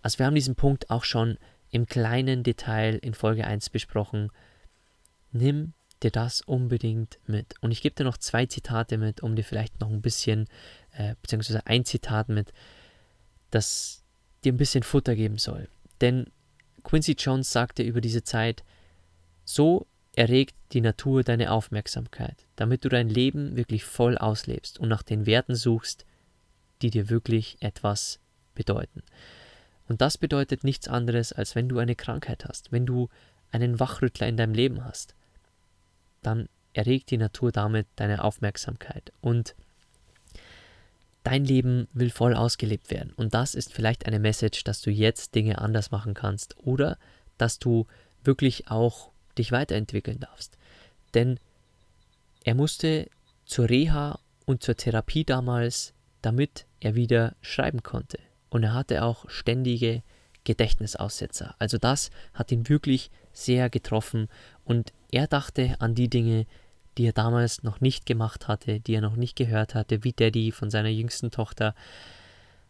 Also 0.00 0.18
wir 0.18 0.26
haben 0.26 0.34
diesen 0.34 0.56
Punkt 0.56 0.88
auch 0.88 1.04
schon 1.04 1.36
im 1.72 1.86
kleinen 1.86 2.44
Detail 2.44 2.96
in 2.98 3.14
Folge 3.14 3.44
1 3.44 3.70
besprochen. 3.70 4.30
Nimm 5.32 5.72
dir 6.02 6.10
das 6.10 6.42
unbedingt 6.42 7.18
mit. 7.26 7.54
Und 7.60 7.72
ich 7.72 7.80
gebe 7.82 7.94
dir 7.94 8.04
noch 8.04 8.18
zwei 8.18 8.46
Zitate 8.46 8.98
mit, 8.98 9.22
um 9.22 9.34
dir 9.34 9.42
vielleicht 9.42 9.80
noch 9.80 9.90
ein 9.90 10.02
bisschen, 10.02 10.46
äh, 10.92 11.14
beziehungsweise 11.22 11.66
ein 11.66 11.84
Zitat 11.84 12.28
mit, 12.28 12.52
das 13.50 14.04
dir 14.44 14.52
ein 14.52 14.58
bisschen 14.58 14.82
Futter 14.82 15.16
geben 15.16 15.38
soll. 15.38 15.68
Denn 16.00 16.26
Quincy 16.84 17.12
Jones 17.12 17.50
sagte 17.50 17.82
über 17.82 18.00
diese 18.00 18.22
Zeit, 18.22 18.64
so 19.44 19.86
erregt 20.14 20.56
die 20.72 20.82
Natur 20.82 21.22
deine 21.22 21.52
Aufmerksamkeit, 21.52 22.46
damit 22.56 22.84
du 22.84 22.90
dein 22.90 23.08
Leben 23.08 23.56
wirklich 23.56 23.84
voll 23.84 24.18
auslebst 24.18 24.78
und 24.78 24.88
nach 24.88 25.02
den 25.02 25.24
Werten 25.24 25.54
suchst, 25.54 26.04
die 26.82 26.90
dir 26.90 27.08
wirklich 27.08 27.56
etwas 27.60 28.18
bedeuten. 28.54 29.02
Und 29.92 30.00
das 30.00 30.16
bedeutet 30.16 30.64
nichts 30.64 30.88
anderes, 30.88 31.34
als 31.34 31.54
wenn 31.54 31.68
du 31.68 31.78
eine 31.78 31.94
Krankheit 31.94 32.46
hast, 32.46 32.72
wenn 32.72 32.86
du 32.86 33.10
einen 33.50 33.78
Wachrüttler 33.78 34.26
in 34.26 34.38
deinem 34.38 34.54
Leben 34.54 34.86
hast, 34.86 35.14
dann 36.22 36.48
erregt 36.72 37.10
die 37.10 37.18
Natur 37.18 37.52
damit 37.52 37.86
deine 37.96 38.24
Aufmerksamkeit 38.24 39.12
und 39.20 39.54
dein 41.24 41.44
Leben 41.44 41.88
will 41.92 42.08
voll 42.08 42.32
ausgelebt 42.32 42.90
werden. 42.90 43.12
Und 43.16 43.34
das 43.34 43.54
ist 43.54 43.74
vielleicht 43.74 44.06
eine 44.06 44.18
Message, 44.18 44.64
dass 44.64 44.80
du 44.80 44.90
jetzt 44.90 45.34
Dinge 45.34 45.58
anders 45.58 45.90
machen 45.90 46.14
kannst 46.14 46.56
oder 46.64 46.96
dass 47.36 47.58
du 47.58 47.86
wirklich 48.24 48.70
auch 48.70 49.10
dich 49.36 49.52
weiterentwickeln 49.52 50.20
darfst. 50.20 50.56
Denn 51.12 51.38
er 52.44 52.54
musste 52.54 53.10
zur 53.44 53.68
Reha 53.68 54.18
und 54.46 54.62
zur 54.62 54.74
Therapie 54.74 55.24
damals 55.24 55.92
damit 56.22 56.64
er 56.80 56.94
wieder 56.94 57.36
schreiben 57.42 57.82
konnte. 57.82 58.18
Und 58.52 58.64
er 58.64 58.74
hatte 58.74 59.02
auch 59.02 59.30
ständige 59.30 60.02
Gedächtnisaussetzer. 60.44 61.54
Also 61.58 61.78
das 61.78 62.10
hat 62.34 62.52
ihn 62.52 62.68
wirklich 62.68 63.10
sehr 63.32 63.70
getroffen 63.70 64.28
und 64.66 64.92
er 65.10 65.26
dachte 65.26 65.76
an 65.78 65.94
die 65.94 66.10
Dinge, 66.10 66.44
die 66.98 67.06
er 67.06 67.14
damals 67.14 67.62
noch 67.62 67.80
nicht 67.80 68.04
gemacht 68.04 68.48
hatte, 68.48 68.78
die 68.78 68.94
er 68.94 69.00
noch 69.00 69.16
nicht 69.16 69.36
gehört 69.36 69.74
hatte, 69.74 70.04
wie 70.04 70.12
Daddy 70.12 70.52
von 70.52 70.70
seiner 70.70 70.90
jüngsten 70.90 71.30
Tochter. 71.30 71.74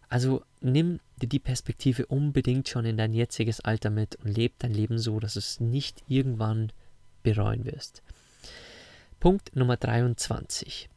Also 0.08 0.44
nimm 0.60 1.00
dir 1.20 1.28
die 1.28 1.40
Perspektive 1.40 2.06
unbedingt 2.06 2.68
schon 2.68 2.84
in 2.84 2.96
dein 2.96 3.12
jetziges 3.12 3.58
Alter 3.58 3.90
mit 3.90 4.14
und 4.22 4.28
leb 4.36 4.52
dein 4.60 4.72
Leben 4.72 5.00
so, 5.00 5.18
dass 5.18 5.32
du 5.32 5.40
es 5.40 5.58
nicht 5.58 6.04
irgendwann 6.06 6.70
bereuen 7.24 7.64
wirst. 7.64 8.04
Punkt 9.18 9.56
Nummer 9.56 9.78
23. 9.78 10.88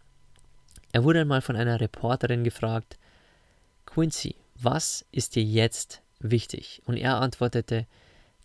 Er 0.91 1.03
wurde 1.03 1.21
einmal 1.21 1.41
von 1.41 1.55
einer 1.55 1.81
Reporterin 1.81 2.43
gefragt, 2.43 2.99
Quincy, 3.87 4.35
was 4.55 5.05
ist 5.11 5.35
dir 5.35 5.43
jetzt 5.43 6.01
wichtig? 6.19 6.81
Und 6.85 6.97
er 6.97 7.17
antwortete, 7.21 7.85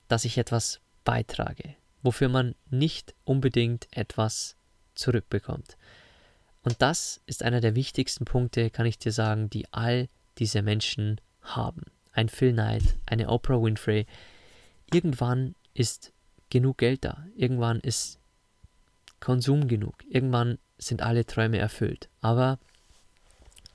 dass 0.09 0.25
ich 0.25 0.39
etwas 0.39 0.81
beitrage, 1.05 1.77
wofür 2.03 2.29
man 2.29 2.55
nicht 2.69 3.15
unbedingt 3.25 3.89
etwas 3.91 4.57
zurückbekommt. 4.95 5.77
Und 6.63 6.83
das 6.83 7.21
ist 7.27 7.43
einer 7.43 7.61
der 7.61 7.75
wichtigsten 7.75 8.25
Punkte, 8.25 8.71
kann 8.71 8.87
ich 8.87 8.99
dir 8.99 9.13
sagen, 9.13 9.49
die 9.49 9.73
all 9.73 10.09
diese 10.39 10.63
Menschen 10.63 11.21
haben. 11.43 11.83
Ein 12.13 12.29
Phil 12.29 12.53
Knight, 12.53 12.83
eine 13.07 13.29
Oprah 13.29 13.63
Winfrey. 13.63 14.07
Irgendwann 14.93 15.55
ist 15.75 16.13
genug 16.51 16.79
Geld 16.79 17.05
da. 17.05 17.25
Irgendwann 17.37 17.81
ist 17.81 18.19
Konsum 19.21 19.69
genug. 19.69 20.05
Irgendwann 20.09 20.59
sind 20.77 21.03
alle 21.03 21.25
Träume 21.25 21.59
erfüllt. 21.59 22.09
Aber 22.21 22.59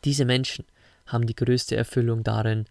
diese 0.04 0.26
Menschen 0.26 0.66
haben 1.06 1.28
die 1.28 1.36
größte 1.36 1.76
Erfüllung 1.76 2.24
darin, 2.24 2.66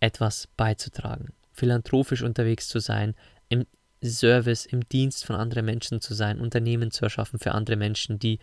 etwas 0.00 0.48
beizutragen, 0.56 1.32
philanthropisch 1.52 2.22
unterwegs 2.22 2.68
zu 2.68 2.78
sein, 2.78 3.14
im 3.48 3.66
Service, 4.02 4.66
im 4.66 4.86
Dienst 4.88 5.24
von 5.24 5.36
anderen 5.36 5.64
Menschen 5.64 6.00
zu 6.00 6.14
sein, 6.14 6.40
Unternehmen 6.40 6.90
zu 6.90 7.04
erschaffen 7.04 7.38
für 7.38 7.52
andere 7.52 7.76
Menschen, 7.76 8.18
die 8.18 8.38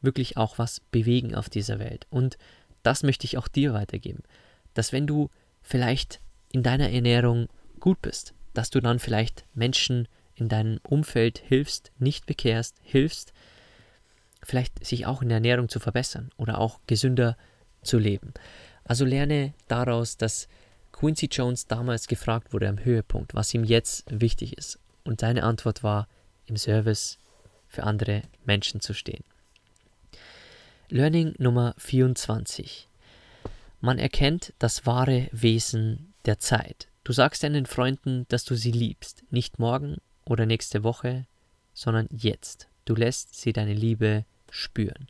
wirklich 0.00 0.36
auch 0.36 0.58
was 0.58 0.80
bewegen 0.80 1.34
auf 1.34 1.48
dieser 1.48 1.78
Welt. 1.78 2.06
Und 2.10 2.36
das 2.82 3.02
möchte 3.02 3.24
ich 3.24 3.38
auch 3.38 3.48
dir 3.48 3.72
weitergeben, 3.72 4.22
dass 4.74 4.92
wenn 4.92 5.06
du 5.06 5.30
vielleicht 5.62 6.20
in 6.52 6.62
deiner 6.62 6.90
Ernährung 6.90 7.48
gut 7.80 8.02
bist, 8.02 8.34
dass 8.52 8.70
du 8.70 8.80
dann 8.80 8.98
vielleicht 8.98 9.44
Menschen 9.54 10.08
in 10.34 10.48
deinem 10.48 10.80
Umfeld 10.82 11.38
hilfst, 11.38 11.92
nicht 11.98 12.26
bekehrst, 12.26 12.76
hilfst, 12.82 13.32
vielleicht 14.42 14.84
sich 14.84 15.06
auch 15.06 15.22
in 15.22 15.28
der 15.28 15.36
Ernährung 15.36 15.68
zu 15.68 15.80
verbessern 15.80 16.30
oder 16.36 16.58
auch 16.58 16.80
gesünder 16.86 17.34
zu 17.34 17.53
leben. 17.98 18.34
Also 18.84 19.04
lerne 19.04 19.54
daraus, 19.68 20.16
dass 20.16 20.48
Quincy 20.92 21.26
Jones 21.30 21.66
damals 21.66 22.06
gefragt 22.06 22.52
wurde 22.52 22.68
am 22.68 22.84
Höhepunkt, 22.84 23.34
was 23.34 23.54
ihm 23.54 23.64
jetzt 23.64 24.04
wichtig 24.08 24.56
ist. 24.56 24.78
Und 25.04 25.20
seine 25.20 25.44
Antwort 25.44 25.82
war, 25.82 26.08
im 26.46 26.56
Service 26.56 27.18
für 27.68 27.84
andere 27.84 28.22
Menschen 28.44 28.80
zu 28.80 28.92
stehen. 28.92 29.24
Learning 30.88 31.34
Nummer 31.38 31.74
24. 31.78 32.88
Man 33.80 33.98
erkennt 33.98 34.52
das 34.58 34.86
wahre 34.86 35.28
Wesen 35.32 36.14
der 36.26 36.38
Zeit, 36.38 36.88
Du 37.04 37.12
sagst 37.12 37.42
deinen 37.42 37.66
Freunden, 37.66 38.24
dass 38.28 38.46
du 38.46 38.54
sie 38.54 38.72
liebst, 38.72 39.24
nicht 39.30 39.58
morgen 39.58 39.98
oder 40.24 40.46
nächste 40.46 40.82
Woche, 40.84 41.26
sondern 41.74 42.08
jetzt. 42.10 42.66
Du 42.86 42.94
lässt 42.94 43.34
sie 43.34 43.52
deine 43.52 43.74
Liebe 43.74 44.24
spüren. 44.50 45.06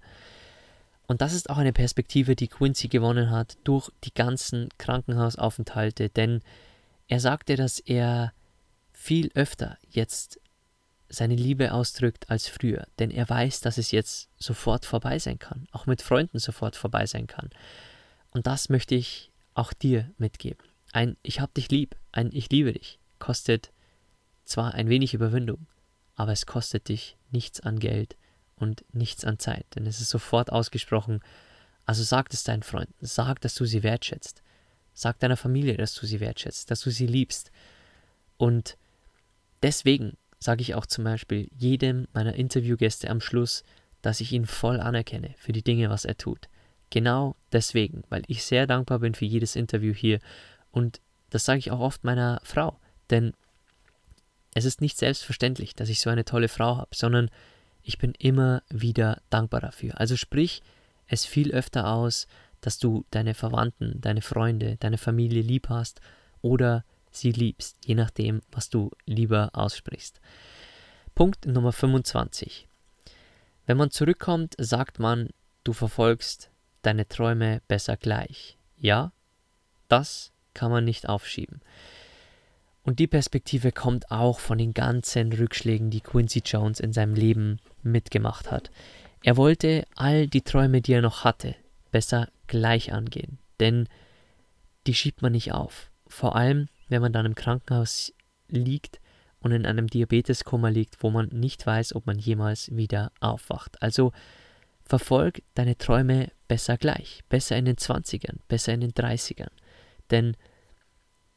Und 1.07 1.21
das 1.21 1.33
ist 1.33 1.51
auch 1.51 1.59
eine 1.59 1.73
Perspektive, 1.73 2.35
die 2.35 2.49
Quincy 2.49 2.89
gewonnen 2.89 3.31
hat 3.31 3.57
durch 3.65 3.91
die 4.05 4.15
ganzen 4.15 4.69
Krankenhausaufenthalte, 4.79 6.09
denn 6.09 6.43
er 7.09 7.21
sagte, 7.21 7.57
dass 7.57 7.79
er 7.79 8.33
viel 8.93 9.31
öfter 9.35 9.77
jetzt 9.91 10.41
seine 11.11 11.37
Liebe 11.37 11.73
ausdrückt 11.73 12.31
als 12.31 12.49
früher, 12.49 12.87
denn 12.99 13.11
er 13.11 13.29
weiß, 13.29 13.61
dass 13.61 13.77
es 13.77 13.91
jetzt 13.91 14.31
sofort 14.39 14.87
vorbei 14.87 15.19
sein 15.19 15.39
kann, 15.39 15.67
auch 15.73 15.87
mit 15.87 16.01
Freunden 16.01 16.39
sofort 16.39 16.77
vorbei 16.77 17.07
sein 17.07 17.27
kann. 17.27 17.51
Und 18.31 18.47
das 18.47 18.69
möchte 18.69 18.95
ich 18.95 19.31
auch 19.53 19.73
dir 19.73 20.11
mitgeben. 20.17 20.67
Ein 20.93 21.17
Ich 21.23 21.41
hab 21.41 21.53
dich 21.55 21.71
lieb, 21.71 21.97
ein 22.13 22.31
Ich 22.33 22.49
liebe 22.51 22.73
dich 22.73 22.99
kostet 23.19 23.73
zwar 24.45 24.75
ein 24.75 24.89
wenig 24.89 25.15
Überwindung, 25.15 25.67
aber 26.15 26.33
es 26.33 26.45
kostet 26.45 26.89
dich 26.89 27.17
nichts 27.31 27.61
an 27.61 27.79
Geld 27.79 28.17
und 28.57 28.85
nichts 28.93 29.25
an 29.25 29.39
Zeit, 29.39 29.67
denn 29.75 29.87
es 29.87 30.01
ist 30.01 30.11
sofort 30.11 30.51
ausgesprochen. 30.51 31.21
Also 31.87 32.03
sag 32.03 32.33
es 32.33 32.45
deinen 32.45 32.63
Freunden, 32.63 32.95
sag, 33.01 33.41
dass 33.41 33.55
du 33.55 33.65
sie 33.65 33.83
wertschätzt. 33.83 34.43
Sag 34.95 35.19
deiner 35.19 35.37
Familie, 35.37 35.77
dass 35.77 35.95
du 35.95 36.07
sie 36.07 36.21
wertschätzt, 36.21 36.71
dass 36.71 36.81
du 36.81 36.91
sie 36.91 37.07
liebst. 37.07 37.51
Und 38.37 38.79
deswegen 39.63 40.17
sage 40.39 40.63
ich 40.63 40.75
auch 40.75 40.87
zum 40.87 41.05
Beispiel 41.05 41.49
jedem 41.57 42.07
meiner 42.13 42.35
Interviewgäste 42.35 43.11
am 43.11 43.21
Schluss, 43.21 43.65
dass 44.03 44.21
ich 44.21 44.33
ihn 44.33 44.47
voll 44.47 44.81
anerkenne 44.81 45.35
für 45.37 45.53
die 45.53 45.65
Dinge, 45.65 45.91
was 45.91 46.05
er 46.05 46.17
tut. 46.17 46.49
Genau 46.91 47.35
deswegen, 47.53 48.05
weil 48.09 48.23
ich 48.29 48.45
sehr 48.45 48.67
dankbar 48.67 49.01
bin 49.01 49.15
für 49.15 49.25
jedes 49.25 49.57
Interview 49.57 49.93
hier. 49.93 50.21
Und 50.71 51.01
das 51.31 51.45
sage 51.45 51.59
ich 51.59 51.71
auch 51.71 51.81
oft 51.81 52.05
meiner 52.05 52.41
Frau, 52.45 52.79
denn 53.11 53.33
es 54.55 54.65
ist 54.65 54.81
nicht 54.81 54.97
selbstverständlich, 54.97 55.75
dass 55.75 55.89
ich 55.89 56.01
so 56.01 56.11
eine 56.11 56.25
tolle 56.25 56.49
Frau 56.49 56.77
habe, 56.77 56.95
sondern 56.95 57.31
ich 57.85 57.99
bin 57.99 58.15
immer 58.19 58.63
wieder 58.71 59.21
dankbar 59.31 59.61
dafür. 59.61 60.01
Also 60.01 60.17
sprich 60.17 60.63
es 61.07 61.25
viel 61.25 61.53
öfter 61.53 61.89
aus, 61.89 62.27
dass 62.61 62.79
du 62.79 63.05
deine 63.11 63.35
Verwandten, 63.35 64.01
deine 64.01 64.23
Freunde, 64.23 64.77
deine 64.81 64.99
Familie 64.99 65.43
lieb 65.43 65.69
hast 65.69 66.01
oder 66.41 66.85
sie 67.11 67.31
liebst, 67.31 67.77
je 67.85 67.95
nachdem, 67.95 68.41
was 68.51 68.71
du 68.71 68.91
lieber 69.05 69.51
aussprichst. 69.53 70.21
Punkt 71.15 71.47
Nummer 71.47 71.73
25. 71.73 72.67
Wenn 73.67 73.77
man 73.77 73.91
zurückkommt, 73.91 74.55
sagt 74.59 74.99
man, 74.99 75.29
du 75.63 75.73
verfolgst 75.73 76.51
deine 76.83 77.07
Träume 77.07 77.63
besser 77.69 77.97
gleich. 77.97 78.59
Ja, 78.77 79.13
das 79.89 80.33
kann 80.55 80.71
man 80.71 80.85
nicht 80.85 81.09
aufschieben. 81.09 81.61
Und 82.85 82.99
die 82.99 83.07
Perspektive 83.07 83.73
kommt 83.73 84.11
auch 84.11 84.39
von 84.39 84.59
den 84.59 84.75
ganzen 84.75 85.33
Rückschlägen, 85.33 85.91
die 85.91 86.03
Quincy 86.03 86.43
Jones 86.45 86.81
in 86.81 86.93
seinem 86.93 87.15
Leben 87.15 87.59
mitgemacht 87.83 88.51
hat. 88.51 88.71
Er 89.23 89.39
wollte 89.39 89.87
all 89.97 90.27
die 90.27 90.43
Träume, 90.43 90.83
die 90.83 90.93
er 90.93 91.01
noch 91.01 91.25
hatte, 91.25 91.57
besser 91.91 92.29
gleich 92.47 92.93
angehen, 92.93 93.39
denn 93.59 93.89
die 94.87 94.95
schiebt 94.95 95.23
man 95.23 95.33
nicht 95.33 95.53
auf. 95.53 95.91
Vor 96.07 96.37
allem, 96.37 96.69
wenn 96.89 97.01
man 97.01 97.15
dann 97.15 97.25
im 97.25 97.35
Krankenhaus 97.35 98.13
liegt 98.49 99.01
und 99.41 99.53
in 99.53 99.65
einem 99.65 99.87
Diabeteskoma 99.87 100.69
liegt, 100.69 101.03
wo 101.03 101.09
man 101.09 101.29
nicht 101.29 101.67
weiß, 101.67 101.95
ob 101.95 102.05
man 102.05 102.19
jemals 102.19 102.75
wieder 102.77 103.13
aufwacht. 103.21 103.83
Also 103.83 104.13
verfolg 104.85 105.43
deine 105.55 105.79
Träume 105.79 106.31
besser 106.49 106.77
gleich, 106.77 107.23
besser 107.31 107.57
in 107.57 107.65
den 107.65 107.77
20ern, 107.77 108.37
besser 108.49 108.75
in 108.75 108.83
den 108.83 108.93
30ern. 108.93 109.51
Denn 110.11 110.37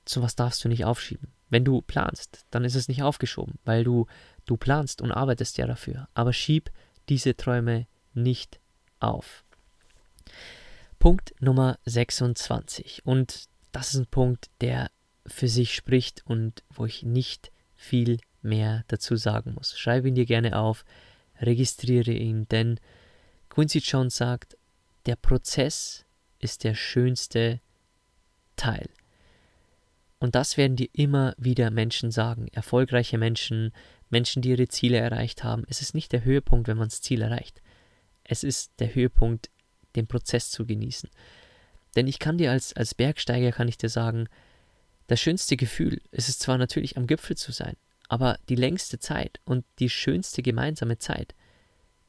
sowas 0.05 0.35
darfst 0.35 0.65
du 0.65 0.67
nicht 0.67 0.83
aufschieben. 0.83 1.36
Wenn 1.49 1.63
du 1.63 1.81
planst, 1.81 2.45
dann 2.51 2.65
ist 2.65 2.75
es 2.75 2.87
nicht 2.87 3.03
aufgeschoben, 3.03 3.55
weil 3.63 3.83
du, 3.83 4.07
du 4.45 4.57
planst 4.57 5.01
und 5.01 5.11
arbeitest 5.11 5.57
ja 5.57 5.65
dafür. 5.65 6.09
Aber 6.13 6.33
schieb 6.33 6.71
diese 7.09 7.35
Träume 7.35 7.87
nicht 8.13 8.59
auf. 8.99 9.43
Punkt 10.99 11.33
Nummer 11.39 11.77
26. 11.85 13.05
Und 13.05 13.45
das 13.71 13.93
ist 13.93 13.99
ein 13.99 14.07
Punkt, 14.07 14.49
der 14.61 14.91
für 15.25 15.47
sich 15.47 15.75
spricht 15.75 16.25
und 16.25 16.63
wo 16.69 16.85
ich 16.85 17.03
nicht 17.03 17.51
viel 17.75 18.19
mehr 18.41 18.83
dazu 18.87 19.15
sagen 19.15 19.53
muss. 19.53 19.77
Schreibe 19.77 20.07
ihn 20.07 20.15
dir 20.15 20.25
gerne 20.25 20.57
auf, 20.57 20.83
registriere 21.39 22.11
ihn, 22.11 22.47
denn 22.49 22.79
Quincy 23.49 23.79
Jones 23.79 24.17
sagt, 24.17 24.57
der 25.05 25.15
Prozess 25.15 26.05
ist 26.39 26.63
der 26.63 26.75
schönste 26.75 27.61
Teil. 28.55 28.89
Und 30.19 30.35
das 30.35 30.57
werden 30.57 30.75
dir 30.75 30.89
immer 30.93 31.35
wieder 31.37 31.69
Menschen 31.69 32.11
sagen, 32.11 32.47
erfolgreiche 32.51 33.17
Menschen, 33.17 33.71
Menschen, 34.09 34.41
die 34.41 34.49
ihre 34.49 34.67
Ziele 34.67 34.97
erreicht 34.97 35.43
haben. 35.43 35.63
Es 35.69 35.81
ist 35.81 35.93
nicht 35.93 36.11
der 36.11 36.23
Höhepunkt, 36.23 36.67
wenn 36.67 36.77
man 36.77 36.89
das 36.89 37.01
Ziel 37.01 37.21
erreicht. 37.21 37.61
Es 38.23 38.43
ist 38.43 38.71
der 38.79 38.93
Höhepunkt, 38.93 39.49
den 39.95 40.07
Prozess 40.07 40.49
zu 40.49 40.65
genießen. 40.65 41.09
Denn 41.95 42.07
ich 42.07 42.19
kann 42.19 42.37
dir 42.37 42.51
als, 42.51 42.73
als 42.73 42.95
Bergsteiger, 42.95 43.51
kann 43.51 43.67
ich 43.67 43.77
dir 43.77 43.89
sagen, 43.89 44.27
das 45.07 45.21
schönste 45.21 45.55
Gefühl 45.55 46.01
ist 46.11 46.29
es 46.29 46.39
zwar 46.39 46.57
natürlich 46.57 46.97
am 46.97 47.07
Gipfel 47.07 47.37
zu 47.37 47.51
sein, 47.51 47.77
aber 48.09 48.37
die 48.49 48.55
längste 48.55 48.99
Zeit 48.99 49.39
und 49.45 49.65
die 49.79 49.89
schönste 49.89 50.41
gemeinsame 50.41 50.97
Zeit 50.97 51.33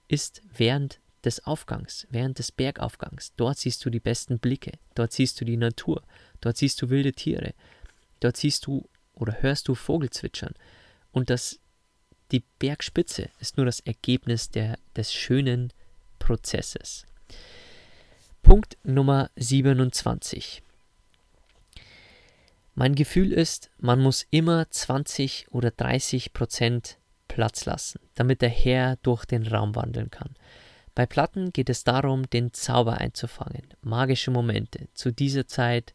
ist 0.09 0.43
während 0.53 1.01
des 1.25 1.47
Aufgangs, 1.47 2.07
während 2.11 2.39
des 2.39 2.53
Bergaufgangs. 2.53 3.35
Dort 3.37 3.59
siehst 3.59 3.85
du 3.85 3.91
die 3.91 4.01
besten 4.01 4.39
Blicke, 4.39 4.73
dort 4.95 5.13
siehst 5.13 5.41
du 5.41 5.45
die 5.45 5.57
Natur, 5.57 6.03
dort 6.41 6.57
siehst 6.57 6.81
du 6.83 6.91
wilde 6.91 7.13
Tiere, 7.13 7.55
dort 8.21 8.37
siehst 8.37 8.67
du 8.67 8.89
oder 9.15 9.43
hörst 9.43 9.69
du 9.69 9.75
Vogel 9.75 10.11
zwitschern. 10.11 10.55
Und 11.13 11.31
das, 11.31 11.61
die 12.31 12.45
Bergspitze 12.59 13.31
ist 13.39 13.57
nur 13.57 13.67
das 13.67 13.81
Ergebnis 13.81 14.51
der, 14.51 14.79
des 14.97 15.13
schönen 15.13 15.73
Prozesses. 16.19 17.07
Punkt 18.43 18.79
Nummer 18.83 19.31
27. 19.37 20.63
Mein 22.75 22.95
Gefühl 22.95 23.33
ist, 23.33 23.71
man 23.79 24.01
muss 24.01 24.27
immer 24.31 24.71
20 24.71 25.47
oder 25.51 25.73
30 25.73 26.33
Prozent 26.33 26.99
Platz 27.27 27.65
lassen, 27.65 28.01
damit 28.15 28.41
der 28.41 28.49
Herr 28.49 28.97
durch 29.03 29.25
den 29.25 29.47
Raum 29.47 29.75
wandeln 29.75 30.11
kann. 30.11 30.37
Bei 30.95 31.07
Platten 31.07 31.53
geht 31.53 31.71
es 31.71 31.85
darum, 31.85 32.29
den 32.31 32.53
Zauber 32.53 32.99
einzufangen, 32.99 33.75
magische 33.83 34.31
Momente 34.31 34.89
zu 34.95 35.13
dieser 35.13 35.47
Zeit 35.47 35.95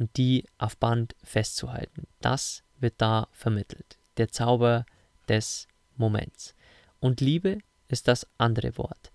und 0.00 0.16
die 0.16 0.46
auf 0.58 0.78
Band 0.78 1.14
festzuhalten. 1.22 2.08
Das 2.20 2.64
wird 2.80 2.94
da 2.96 3.28
vermittelt. 3.32 3.98
Der 4.16 4.28
Zauber 4.28 4.86
des 5.28 5.68
Moments. 5.96 6.54
Und 6.98 7.20
Liebe 7.20 7.58
ist 7.88 8.08
das 8.08 8.26
andere 8.38 8.76
Wort. 8.78 9.12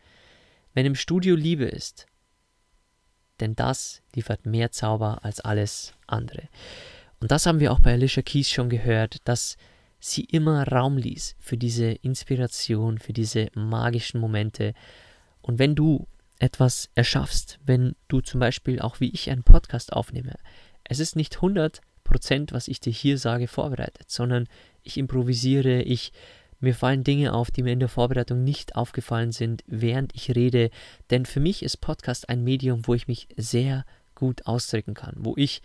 Wenn 0.73 0.85
im 0.85 0.95
Studio 0.95 1.35
Liebe 1.35 1.65
ist, 1.65 2.05
denn 3.39 3.55
das 3.55 4.01
liefert 4.13 4.45
mehr 4.45 4.71
Zauber 4.71 5.25
als 5.25 5.41
alles 5.41 5.93
andere. 6.07 6.47
Und 7.19 7.31
das 7.31 7.45
haben 7.45 7.59
wir 7.59 7.71
auch 7.71 7.79
bei 7.79 7.93
Alicia 7.93 8.21
Keys 8.21 8.49
schon 8.49 8.69
gehört, 8.69 9.17
dass 9.27 9.57
sie 9.99 10.23
immer 10.25 10.67
Raum 10.67 10.97
ließ 10.97 11.35
für 11.39 11.57
diese 11.57 11.87
Inspiration, 11.87 12.99
für 12.99 13.13
diese 13.13 13.49
magischen 13.55 14.21
Momente. 14.21 14.73
Und 15.41 15.57
wenn 15.57 15.75
du 15.75 16.07
etwas 16.39 16.89
erschaffst, 16.95 17.59
wenn 17.65 17.95
du 18.07 18.21
zum 18.21 18.39
Beispiel 18.39 18.79
auch 18.79 18.99
wie 18.99 19.09
ich 19.09 19.31
einen 19.31 19.43
Podcast 19.43 19.93
aufnehme, 19.93 20.35
es 20.87 20.99
ist 20.99 21.15
nicht 21.15 21.35
100 21.35 21.81
Prozent, 22.03 22.53
was 22.53 22.67
ich 22.67 22.79
dir 22.79 22.93
hier 22.93 23.17
sage, 23.17 23.47
vorbereitet, 23.47 24.09
sondern 24.09 24.47
ich 24.83 24.97
improvisiere, 24.97 25.81
ich 25.81 26.13
mir 26.59 26.73
fallen 26.73 27.03
Dinge 27.03 27.33
auf, 27.33 27.51
die 27.51 27.63
mir 27.63 27.73
in 27.73 27.79
der 27.79 27.89
Vorbereitung 27.89 28.43
nicht 28.43 28.75
aufgefallen 28.75 29.31
sind, 29.31 29.63
während 29.67 30.15
ich 30.15 30.35
rede. 30.35 30.69
Denn 31.09 31.25
für 31.25 31.39
mich 31.39 31.63
ist 31.63 31.77
Podcast 31.77 32.29
ein 32.29 32.43
Medium, 32.43 32.87
wo 32.87 32.93
ich 32.93 33.07
mich 33.07 33.27
sehr 33.35 33.85
gut 34.15 34.45
ausdrücken 34.45 34.93
kann, 34.93 35.15
wo 35.17 35.33
ich 35.35 35.61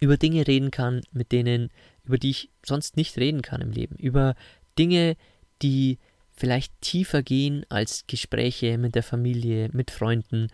über 0.00 0.16
Dinge 0.16 0.46
reden 0.46 0.70
kann, 0.70 1.02
mit 1.12 1.32
denen, 1.32 1.70
über 2.04 2.18
die 2.18 2.30
ich 2.30 2.50
sonst 2.64 2.96
nicht 2.96 3.16
reden 3.16 3.42
kann 3.42 3.60
im 3.60 3.70
Leben, 3.70 3.96
über 3.96 4.34
Dinge, 4.78 5.16
die 5.62 5.98
vielleicht 6.32 6.78
tiefer 6.80 7.22
gehen 7.22 7.64
als 7.68 8.06
Gespräche 8.06 8.76
mit 8.76 8.94
der 8.94 9.02
Familie, 9.02 9.70
mit 9.72 9.90
Freunden. 9.90 10.48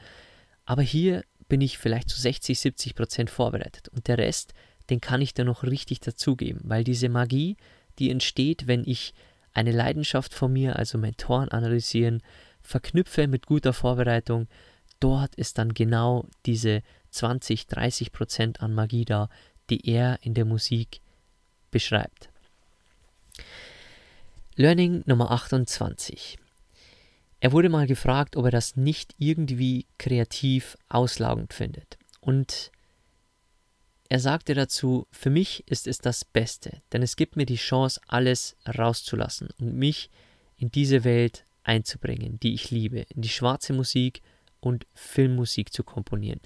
Aber 0.67 0.83
hier 0.83 1.25
bin 1.51 1.61
ich 1.61 1.77
vielleicht 1.77 2.09
zu 2.09 2.19
60, 2.19 2.59
70 2.59 2.95
Prozent 2.95 3.29
vorbereitet. 3.29 3.89
Und 3.89 4.09
der 4.09 4.17
Rest, 4.17 4.55
den 4.89 5.03
kann 5.03 5.21
ich 5.21 5.35
dann 5.35 5.47
noch 5.47 5.63
richtig 5.63 6.01
dazugeben, 6.01 6.61
weil 6.65 6.85
diese 6.85 7.11
Magie, 7.11 7.59
die 7.99 8.11
entsteht, 8.11 8.67
wenn 8.67 8.85
ich 8.87 9.13
eine 9.53 9.73
Leidenschaft 9.73 10.33
von 10.33 10.53
mir, 10.53 10.77
also 10.77 10.97
Mentoren 10.97 11.51
analysieren, 11.51 12.23
verknüpfe 12.63 13.27
mit 13.27 13.47
guter 13.47 13.75
Vorbereitung, 13.75 14.49
dort 15.01 15.35
ist 15.35 15.59
dann 15.59 15.75
genau 15.75 16.27
diese 16.47 16.83
20, 17.11 17.67
30 17.67 18.13
Prozent 18.13 18.63
an 18.63 18.73
Magie 18.73 19.05
da, 19.05 19.29
die 19.69 19.87
er 19.91 20.19
in 20.23 20.35
der 20.35 20.45
Musik 20.45 21.01
beschreibt. 21.71 22.31
Learning 24.55 25.03
Nummer 25.07 25.31
28. 25.31 26.39
Er 27.41 27.53
wurde 27.53 27.71
mal 27.71 27.87
gefragt, 27.87 28.37
ob 28.37 28.45
er 28.45 28.51
das 28.51 28.77
nicht 28.77 29.15
irgendwie 29.19 29.87
kreativ 29.99 30.77
auslagend 30.89 31.55
findet. 31.55 31.99
Und 32.21 32.71
er 34.11 34.21
sagte 34.21 34.55
dazu, 34.55 35.07
für 35.11 35.31
mich 35.31 35.67
ist 35.67 35.87
es 35.87 35.99
das 35.99 36.25
Beste, 36.25 36.83
denn 36.93 37.03
es 37.03 37.17
gibt 37.17 37.37
mir 37.37 37.47
die 37.47 37.57
Chance, 37.57 38.01
alles 38.09 38.57
rauszulassen 38.67 39.49
und 39.59 39.75
mich 39.75 40.11
in 40.57 40.71
diese 40.71 41.05
Welt 41.05 41.45
einzubringen, 41.63 42.39
die 42.41 42.53
ich 42.53 42.71
liebe, 42.71 43.07
in 43.15 43.23
die 43.23 43.29
schwarze 43.29 43.73
Musik 43.73 44.21
und 44.61 44.87
Filmmusik 44.95 45.73
zu 45.73 45.83
komponieren. 45.83 46.41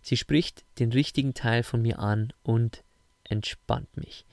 Sie 0.00 0.16
spricht 0.16 0.64
den 0.78 0.92
richtigen 0.92 1.34
Teil 1.34 1.62
von 1.62 1.82
mir 1.82 1.98
an 1.98 2.32
und 2.42 2.82
entspannt 3.24 3.96
mich. 3.96 4.24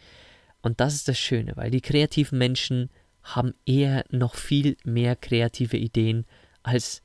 Und 0.62 0.80
das 0.80 0.94
ist 0.94 1.08
das 1.08 1.20
Schöne, 1.20 1.54
weil 1.56 1.72
die 1.72 1.82
kreativen 1.82 2.38
Menschen 2.38 2.90
haben 3.24 3.54
eher 3.66 4.06
noch 4.10 4.36
viel 4.36 4.78
mehr 4.84 5.16
kreative 5.16 5.78
Ideen, 5.78 6.26
als 6.64 7.02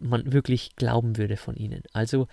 man 0.00 0.32
wirklich 0.32 0.76
glauben 0.76 1.16
würde 1.16 1.36
von 1.36 1.56
ihnen. 1.56 1.82
Also 1.92 2.28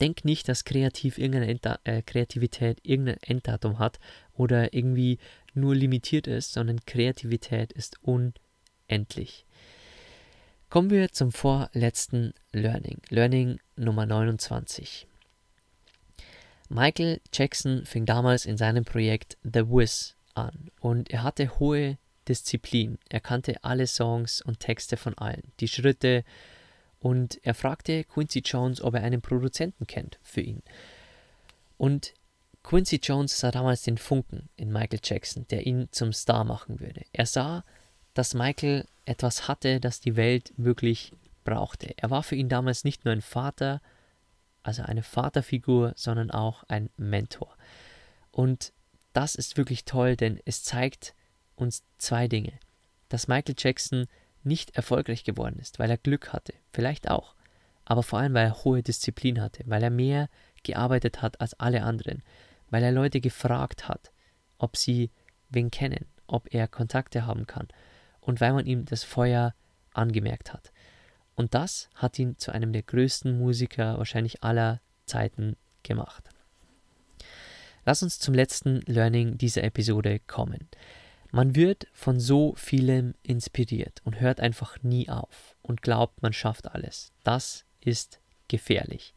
denk 0.00 0.24
nicht, 0.24 0.48
dass 0.48 0.64
kreativ 0.64 1.18
irgendeine 1.18 1.48
Endda 1.48 1.78
äh, 1.84 2.02
Kreativität 2.02 2.78
irgendein 2.82 3.18
Enddatum 3.22 3.78
hat 3.78 4.00
oder 4.32 4.74
irgendwie 4.74 5.18
nur 5.54 5.74
limitiert 5.74 6.26
ist, 6.26 6.52
sondern 6.52 6.84
Kreativität 6.84 7.72
ist 7.72 7.98
unendlich. 8.02 9.46
Kommen 10.70 10.90
wir 10.90 11.12
zum 11.12 11.30
vorletzten 11.30 12.34
Learning, 12.52 13.00
Learning 13.08 13.60
Nummer 13.76 14.06
29. 14.06 15.06
Michael 16.68 17.20
Jackson 17.32 17.84
fing 17.84 18.06
damals 18.06 18.46
in 18.46 18.56
seinem 18.56 18.84
Projekt 18.84 19.36
The 19.44 19.68
Wiz 19.68 20.16
an 20.34 20.70
und 20.80 21.10
er 21.10 21.22
hatte 21.22 21.60
hohe 21.60 21.98
Disziplin. 22.28 22.98
Er 23.08 23.20
kannte 23.20 23.62
alle 23.62 23.86
Songs 23.86 24.40
und 24.40 24.60
Texte 24.60 24.96
von 24.96 25.16
allen, 25.18 25.52
die 25.60 25.68
Schritte 25.68 26.24
und 27.00 27.38
er 27.42 27.54
fragte 27.54 28.04
Quincy 28.04 28.40
Jones, 28.44 28.80
ob 28.80 28.94
er 28.94 29.02
einen 29.02 29.20
Produzenten 29.20 29.86
kennt 29.86 30.18
für 30.22 30.40
ihn. 30.40 30.62
Und 31.76 32.14
Quincy 32.62 32.96
Jones 33.02 33.38
sah 33.38 33.50
damals 33.50 33.82
den 33.82 33.98
Funken 33.98 34.48
in 34.56 34.72
Michael 34.72 35.00
Jackson, 35.02 35.46
der 35.48 35.66
ihn 35.66 35.88
zum 35.90 36.14
Star 36.14 36.44
machen 36.44 36.80
würde. 36.80 37.02
Er 37.12 37.26
sah, 37.26 37.62
dass 38.14 38.32
Michael 38.32 38.86
etwas 39.04 39.48
hatte, 39.48 39.80
das 39.80 40.00
die 40.00 40.16
Welt 40.16 40.54
wirklich 40.56 41.12
brauchte. 41.44 41.92
Er 41.98 42.10
war 42.10 42.22
für 42.22 42.36
ihn 42.36 42.48
damals 42.48 42.84
nicht 42.84 43.04
nur 43.04 43.12
ein 43.12 43.20
Vater, 43.20 43.82
also 44.62 44.82
eine 44.82 45.02
Vaterfigur, 45.02 45.92
sondern 45.96 46.30
auch 46.30 46.64
ein 46.68 46.88
Mentor. 46.96 47.54
Und 48.30 48.72
das 49.12 49.34
ist 49.34 49.58
wirklich 49.58 49.84
toll, 49.84 50.16
denn 50.16 50.40
es 50.46 50.62
zeigt 50.62 51.14
uns 51.56 51.84
zwei 51.98 52.28
Dinge. 52.28 52.52
Dass 53.08 53.28
Michael 53.28 53.54
Jackson 53.58 54.06
nicht 54.42 54.76
erfolgreich 54.76 55.24
geworden 55.24 55.58
ist, 55.58 55.78
weil 55.78 55.90
er 55.90 55.96
Glück 55.96 56.32
hatte, 56.32 56.54
vielleicht 56.72 57.08
auch, 57.10 57.34
aber 57.84 58.02
vor 58.02 58.18
allem, 58.18 58.34
weil 58.34 58.46
er 58.46 58.64
hohe 58.64 58.82
Disziplin 58.82 59.40
hatte, 59.40 59.62
weil 59.66 59.82
er 59.82 59.90
mehr 59.90 60.28
gearbeitet 60.62 61.22
hat 61.22 61.40
als 61.40 61.54
alle 61.54 61.82
anderen, 61.82 62.22
weil 62.70 62.82
er 62.82 62.92
Leute 62.92 63.20
gefragt 63.20 63.88
hat, 63.88 64.10
ob 64.58 64.76
sie 64.76 65.10
wen 65.50 65.70
kennen, 65.70 66.06
ob 66.26 66.52
er 66.52 66.68
Kontakte 66.68 67.26
haben 67.26 67.46
kann 67.46 67.68
und 68.20 68.40
weil 68.40 68.52
man 68.52 68.66
ihm 68.66 68.84
das 68.84 69.04
Feuer 69.04 69.54
angemerkt 69.92 70.52
hat. 70.52 70.72
Und 71.36 71.54
das 71.54 71.90
hat 71.94 72.18
ihn 72.18 72.38
zu 72.38 72.52
einem 72.52 72.72
der 72.72 72.82
größten 72.82 73.38
Musiker 73.38 73.98
wahrscheinlich 73.98 74.42
aller 74.42 74.80
Zeiten 75.06 75.56
gemacht. 75.82 76.30
Lass 77.84 78.02
uns 78.02 78.18
zum 78.18 78.34
letzten 78.34 78.80
Learning 78.86 79.36
dieser 79.36 79.62
Episode 79.62 80.20
kommen. 80.20 80.68
Man 81.34 81.56
wird 81.56 81.88
von 81.92 82.20
so 82.20 82.54
vielem 82.54 83.16
inspiriert 83.24 84.00
und 84.04 84.20
hört 84.20 84.38
einfach 84.38 84.80
nie 84.84 85.08
auf 85.08 85.56
und 85.62 85.82
glaubt, 85.82 86.22
man 86.22 86.32
schafft 86.32 86.70
alles. 86.70 87.10
Das 87.24 87.64
ist 87.80 88.20
gefährlich. 88.46 89.14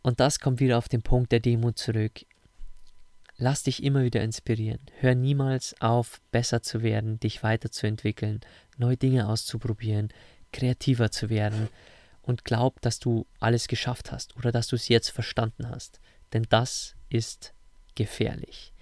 Und 0.00 0.20
das 0.20 0.38
kommt 0.38 0.60
wieder 0.60 0.78
auf 0.78 0.88
den 0.88 1.02
Punkt 1.02 1.32
der 1.32 1.40
Demut 1.40 1.76
zurück. 1.76 2.24
Lass 3.36 3.64
dich 3.64 3.82
immer 3.82 4.04
wieder 4.04 4.22
inspirieren. 4.22 4.78
Hör 5.00 5.16
niemals 5.16 5.74
auf, 5.80 6.20
besser 6.30 6.62
zu 6.62 6.84
werden, 6.84 7.18
dich 7.18 7.42
weiterzuentwickeln, 7.42 8.38
neue 8.76 8.96
Dinge 8.96 9.26
auszuprobieren, 9.26 10.10
kreativer 10.52 11.10
zu 11.10 11.30
werden 11.30 11.68
und 12.22 12.44
glaub, 12.44 12.80
dass 12.80 13.00
du 13.00 13.26
alles 13.40 13.66
geschafft 13.66 14.12
hast 14.12 14.36
oder 14.36 14.52
dass 14.52 14.68
du 14.68 14.76
es 14.76 14.86
jetzt 14.86 15.08
verstanden 15.08 15.68
hast. 15.68 15.98
Denn 16.32 16.46
das 16.48 16.94
ist 17.08 17.54
gefährlich. 17.96 18.72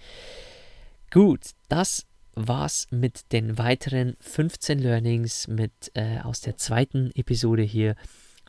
Gut, 1.10 1.52
das 1.70 2.04
war's 2.36 2.86
mit 2.90 3.32
den 3.32 3.58
weiteren 3.58 4.16
15 4.20 4.78
Learnings 4.78 5.48
mit 5.48 5.72
äh, 5.94 6.20
aus 6.20 6.42
der 6.42 6.56
zweiten 6.56 7.10
Episode 7.14 7.62
hier. 7.62 7.96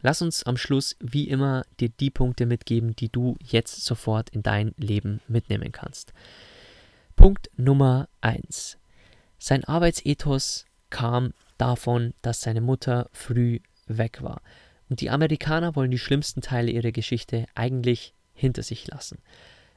Lass 0.02 0.22
uns 0.22 0.44
am 0.44 0.58
Schluss 0.58 0.96
wie 1.00 1.28
immer 1.28 1.66
dir 1.80 1.90
die 1.90 2.12
Punkte 2.12 2.46
mitgeben, 2.46 2.96
die 2.96 3.10
du 3.10 3.36
jetzt 3.44 3.84
sofort 3.84 4.30
in 4.30 4.44
dein 4.44 4.74
Leben 4.78 5.22
mitnehmen 5.28 5.72
kannst. 5.72 6.14
Punkt 7.16 7.50
Nummer 7.56 8.10
1. 8.22 8.78
Sein 9.40 9.64
Arbeitsethos 9.64 10.66
kam 10.90 11.34
davon, 11.58 12.14
dass 12.22 12.42
seine 12.42 12.62
Mutter 12.62 13.10
früh 13.12 13.60
weg 13.88 14.22
war. 14.22 14.42
Und 14.90 15.02
die 15.02 15.10
Amerikaner 15.10 15.76
wollen 15.76 15.92
die 15.92 15.98
schlimmsten 15.98 16.42
Teile 16.42 16.72
ihrer 16.72 16.92
Geschichte 16.92 17.48
eigentlich 17.56 18.14
hinter 18.34 18.64
sich 18.64 18.86
lassen. 18.88 19.20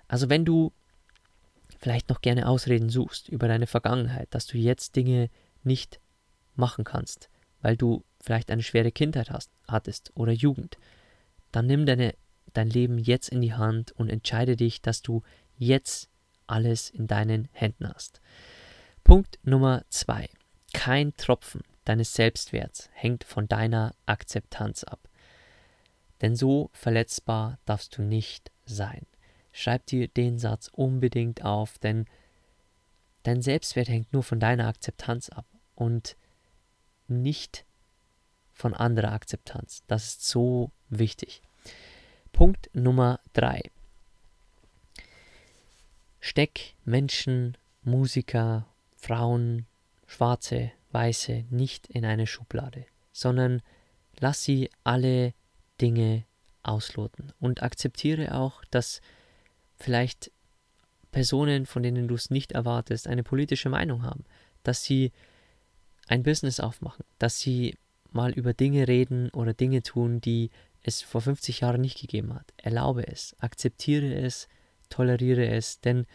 Also 0.07 0.29
wenn 0.29 0.45
du 0.45 0.73
vielleicht 1.81 2.11
noch 2.11 2.21
gerne 2.21 2.47
Ausreden 2.47 2.91
suchst 2.91 3.29
über 3.29 3.49
deine 3.49 3.67
Vergangenheit, 3.67 4.29
dass 4.33 4.47
du 4.47 4.59
jetzt 4.59 4.97
Dinge 4.97 5.31
nicht 5.63 5.99
machen 6.55 6.85
kannst, 6.85 7.31
weil 7.63 7.77
du 7.77 8.05
vielleicht 8.21 8.51
eine 8.51 8.63
schwere 8.63 8.93
Kindheit 8.93 9.31
hast, 9.31 9.51
hattest 9.67 10.13
oder 10.15 10.33
Jugend, 10.33 10.77
dann 11.53 11.67
nimm 11.67 11.87
deine, 11.87 12.15
dein 12.53 12.69
Leben 12.69 12.99
jetzt 12.99 13.31
in 13.31 13.41
die 13.41 13.55
Hand 13.55 13.93
und 13.93 14.11
entscheide 14.11 14.57
dich, 14.57 14.83
dass 14.83 15.01
du 15.03 15.23
jetzt 15.57 16.11
alles 16.47 16.91
in 16.91 17.07
deinen 17.07 17.49
Händen 17.53 17.89
hast. 17.89 18.21
Punkt 19.03 19.39
Nummer 19.43 19.85
zwei. 19.89 20.29
Kein 20.75 21.17
Tropfen 21.17 21.63
deines 21.85 22.13
Selbstwerts 22.15 22.91
hängt 22.93 23.25
von 23.25 23.49
deiner 23.49 23.95
Akzeptanz 24.07 24.85
ab. 24.85 25.09
Denn 26.21 26.37
so 26.37 26.71
verletzbar 26.73 27.59
darfst 27.65 27.97
du 27.97 28.03
nicht 28.03 28.53
sein. 28.67 29.07
Schreib 29.53 29.87
dir 29.87 30.09
den 30.09 30.39
Satz 30.39 30.69
unbedingt 30.73 31.45
auf, 31.45 31.79
denn 31.79 32.07
dein 33.23 33.43
Selbstwert 33.43 33.89
hängt 33.89 34.13
nur 34.13 34.23
von 34.23 34.41
deiner 34.41 34.69
Akzeptanz 34.69 35.29
ab 35.29 35.47
und 35.75 36.17
nicht 37.09 37.65
von 38.53 38.75
anderer 38.75 39.13
Akzeptanz. 39.13 39.83
Das 39.87 40.05
ist 40.05 40.29
so 40.29 40.71
wichtig. 40.89 41.43
Punkt 42.33 42.71
Nummer 42.75 43.21
drei. 43.33 43.63
Steck 46.21 46.75
Menschen, 46.85 47.57
Musiker, 47.83 48.67
Frauen, 48.97 49.67
Schwarze, 50.07 50.71
Weiße 50.93 51.45
nicht 51.51 51.87
in 51.87 52.05
eine 52.05 52.27
Schublade, 52.27 52.85
sondern 53.13 53.63
lass 54.19 54.45
sie 54.45 54.71
alle 54.85 55.33
Dinge 55.81 56.25
ausloten 56.63 57.33
und 57.41 57.63
akzeptiere 57.63 58.35
auch, 58.35 58.65
dass 58.71 59.01
vielleicht 59.81 60.31
Personen, 61.11 61.67
von 61.67 61.83
denen 61.83 62.09
du 62.09 62.15
es 62.15 62.31
nicht 62.31 62.53
erwartest, 62.53 63.09
eine 63.09 63.23
politische 63.23 63.69
Meinung 63.69 64.03
haben, 64.03 64.25
dass 64.63 64.85
sie 64.85 65.13
ein 66.07 66.23
Business 66.23 66.61
aufmachen, 66.61 67.05
dass 67.19 67.41
sie 67.41 67.77
mal 68.11 68.33
über 68.33 68.53
Dinge 68.55 68.89
reden 68.89 69.31
oder 69.31 69.55
Dinge 69.55 69.83
tun, 69.83 70.21
die 70.21 70.51
es 70.83 71.03
vor 71.03 71.21
50 71.21 71.61
Jahren 71.61 71.81
nicht 71.81 72.01
gegeben 72.01 72.35
hat. 72.35 72.53
Erlaube 72.57 73.07
es, 73.07 73.37
akzeptiere 73.39 74.15
es, 74.15 74.49
toleriere 74.89 75.47
es, 75.49 75.81
denn 75.81 76.07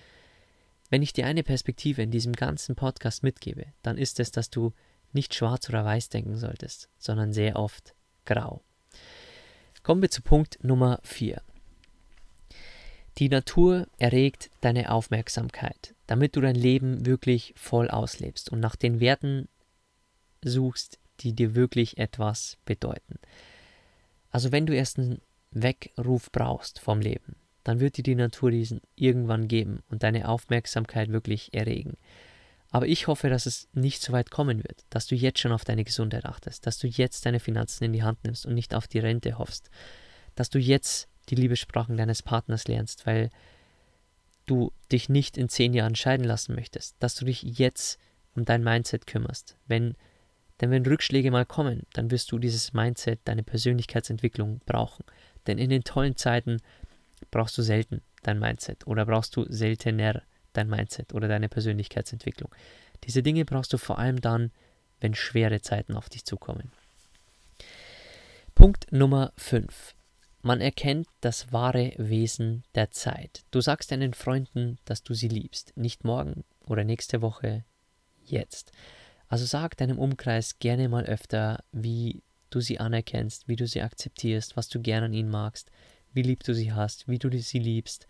wenn 0.90 1.02
ich 1.02 1.14
dir 1.14 1.26
eine 1.26 1.44
Perspektive 1.44 2.02
in 2.02 2.12
diesem 2.12 2.34
ganzen 2.34 2.76
Podcast 2.76 3.24
mitgebe, 3.24 3.68
dann 3.82 3.98
ist 3.98 4.20
es, 4.20 4.32
dass 4.32 4.50
du 4.50 4.74
nicht 5.14 5.34
schwarz 5.34 5.70
oder 5.70 5.84
weiß 5.84 6.10
denken 6.10 6.36
solltest, 6.36 6.90
sondern 6.98 7.34
sehr 7.34 7.56
oft 7.56 7.96
grau. 8.26 8.62
Kommen 9.82 10.02
wir 10.02 10.12
zu 10.12 10.22
Punkt 10.22 10.64
Nummer 10.64 11.00
4. 11.04 11.42
Die 13.18 13.30
Natur 13.30 13.88
erregt 13.98 14.50
deine 14.60 14.92
Aufmerksamkeit, 14.92 15.96
damit 16.06 16.36
du 16.36 16.42
dein 16.42 16.56
Leben 16.56 17.06
wirklich 17.06 17.54
voll 17.56 17.90
auslebst 17.90 18.52
und 18.52 18.60
nach 18.60 18.76
den 18.76 19.00
Werten 19.00 19.48
suchst, 20.44 21.00
die 21.22 21.34
dir 21.34 21.56
wirklich 21.56 21.98
etwas 21.98 22.58
bedeuten. 22.66 23.20
Also 24.32 24.52
wenn 24.52 24.66
du 24.66 24.76
erst 24.76 25.00
einen 25.00 25.22
Weckruf 25.52 26.30
brauchst 26.32 26.80
vom 26.80 27.00
Leben, 27.00 27.38
dann 27.64 27.80
wird 27.80 27.98
dir 27.98 28.04
die 28.04 28.16
Natur 28.16 28.52
diesen 28.52 28.82
irgendwann 28.96 29.48
geben 29.48 29.82
und 29.90 30.04
deine 30.04 30.28
Aufmerksamkeit 30.28 31.10
wirklich 31.10 31.54
erregen. 31.54 31.98
Aber 32.70 32.88
ich 32.88 33.08
hoffe, 33.08 33.30
dass 33.30 33.46
es 33.46 33.70
nicht 33.72 34.02
so 34.02 34.12
weit 34.12 34.30
kommen 34.30 34.58
wird, 34.58 34.84
dass 34.90 35.08
du 35.08 35.16
jetzt 35.16 35.40
schon 35.40 35.54
auf 35.54 35.64
deine 35.64 35.86
Gesundheit 35.86 36.26
achtest, 36.26 36.68
dass 36.68 36.78
du 36.78 36.88
jetzt 36.88 37.26
deine 37.26 37.40
Finanzen 37.40 37.86
in 37.86 37.94
die 37.94 38.04
Hand 38.04 38.24
nimmst 38.26 38.46
und 38.46 38.54
nicht 38.54 38.76
auf 38.76 38.90
die 38.90 39.00
Rente 39.00 39.38
hoffst, 39.38 39.70
dass 40.36 40.50
du 40.50 40.60
jetzt 40.60 41.08
die 41.30 41.36
Liebessprachen 41.36 41.98
deines 41.98 42.22
Partners 42.24 42.68
lernst, 42.68 43.06
weil 43.06 43.30
du 44.46 44.72
dich 44.92 45.10
nicht 45.10 45.38
in 45.38 45.50
zehn 45.50 45.74
Jahren 45.74 45.96
scheiden 45.96 46.26
lassen 46.26 46.56
möchtest, 46.56 46.96
dass 47.00 47.16
du 47.16 47.26
dich 47.26 47.42
jetzt 47.42 48.00
um 48.36 48.46
dein 48.46 48.64
Mindset 48.64 49.08
kümmerst. 49.08 49.58
Wenn, 49.68 49.96
denn 50.62 50.72
wenn 50.72 50.86
Rückschläge 50.86 51.32
mal 51.32 51.46
kommen, 51.46 51.84
dann 51.94 52.12
wirst 52.12 52.32
du 52.32 52.40
dieses 52.40 52.74
Mindset, 52.74 53.20
deine 53.26 53.44
Persönlichkeitsentwicklung 53.44 54.62
brauchen. 54.66 55.04
Denn 55.48 55.58
in 55.58 55.70
den 55.70 55.84
tollen 55.84 56.16
Zeiten 56.16 56.62
brauchst 57.32 57.58
du 57.58 57.62
selten 57.62 58.02
dein 58.24 58.40
Mindset 58.40 58.86
oder 58.88 59.06
brauchst 59.06 59.36
du 59.36 59.46
seltener 59.50 60.22
dein 60.54 60.70
Mindset 60.70 61.14
oder 61.14 61.28
deine 61.28 61.50
Persönlichkeitsentwicklung? 61.50 62.54
Diese 63.04 63.24
Dinge 63.24 63.46
brauchst 63.46 63.74
du 63.74 63.78
vor 63.78 64.00
allem 64.00 64.22
dann, 64.22 64.52
wenn 65.00 65.16
schwere 65.16 65.62
Zeiten 65.62 65.96
auf 65.96 66.10
dich 66.10 66.26
zukommen. 66.26 66.72
Punkt 68.54 68.92
Nummer 68.92 69.34
5. 69.38 69.95
Man 70.46 70.62
erkennt 70.62 71.08
das 71.22 71.52
wahre 71.54 71.94
Wesen 71.98 72.66
der 72.76 72.92
Zeit. 72.92 73.44
Du 73.50 73.62
sagst 73.62 73.92
deinen 73.92 74.14
Freunden, 74.14 74.78
dass 74.86 75.02
du 75.02 75.16
sie 75.16 75.28
liebst. 75.28 75.76
Nicht 75.76 76.04
morgen 76.04 76.44
oder 76.68 76.84
nächste 76.84 77.24
Woche, 77.24 77.64
jetzt. 78.24 78.72
Also 79.28 79.46
sag 79.46 79.76
deinem 79.76 79.98
Umkreis 79.98 80.60
gerne 80.60 80.88
mal 80.88 81.06
öfter, 81.06 81.64
wie 81.72 82.22
du 82.52 82.62
sie 82.62 82.80
anerkennst, 82.80 83.48
wie 83.48 83.56
du 83.56 83.66
sie 83.66 83.82
akzeptierst, 83.82 84.56
was 84.56 84.70
du 84.70 84.80
gerne 84.80 85.08
an 85.08 85.14
ihnen 85.14 85.32
magst, 85.32 85.72
wie 86.14 86.22
lieb 86.22 86.44
du 86.44 86.54
sie 86.54 86.72
hast, 86.72 87.08
wie 87.08 87.18
du 87.18 87.36
sie 87.42 87.58
liebst. 87.58 88.06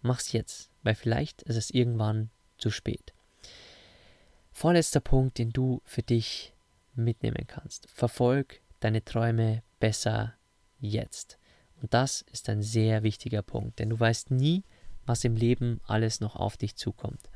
Mach's 0.00 0.32
jetzt, 0.32 0.70
weil 0.84 0.94
vielleicht 0.94 1.42
ist 1.42 1.56
es 1.56 1.68
irgendwann 1.68 2.30
zu 2.56 2.70
spät. 2.70 3.12
Vorletzter 4.52 5.00
Punkt, 5.00 5.36
den 5.36 5.50
du 5.50 5.82
für 5.84 6.02
dich 6.02 6.54
mitnehmen 6.94 7.46
kannst. 7.46 7.90
Verfolg 7.90 8.62
deine 8.80 9.04
Träume 9.04 9.62
besser 9.80 10.32
jetzt. 10.80 11.38
Und 11.80 11.94
das 11.94 12.22
ist 12.32 12.48
ein 12.48 12.62
sehr 12.62 13.02
wichtiger 13.02 13.42
Punkt, 13.42 13.78
denn 13.78 13.90
du 13.90 13.98
weißt 13.98 14.30
nie, 14.30 14.64
was 15.06 15.24
im 15.24 15.36
Leben 15.36 15.80
alles 15.86 16.20
noch 16.20 16.36
auf 16.36 16.56
dich 16.56 16.76
zukommt. 16.76 17.30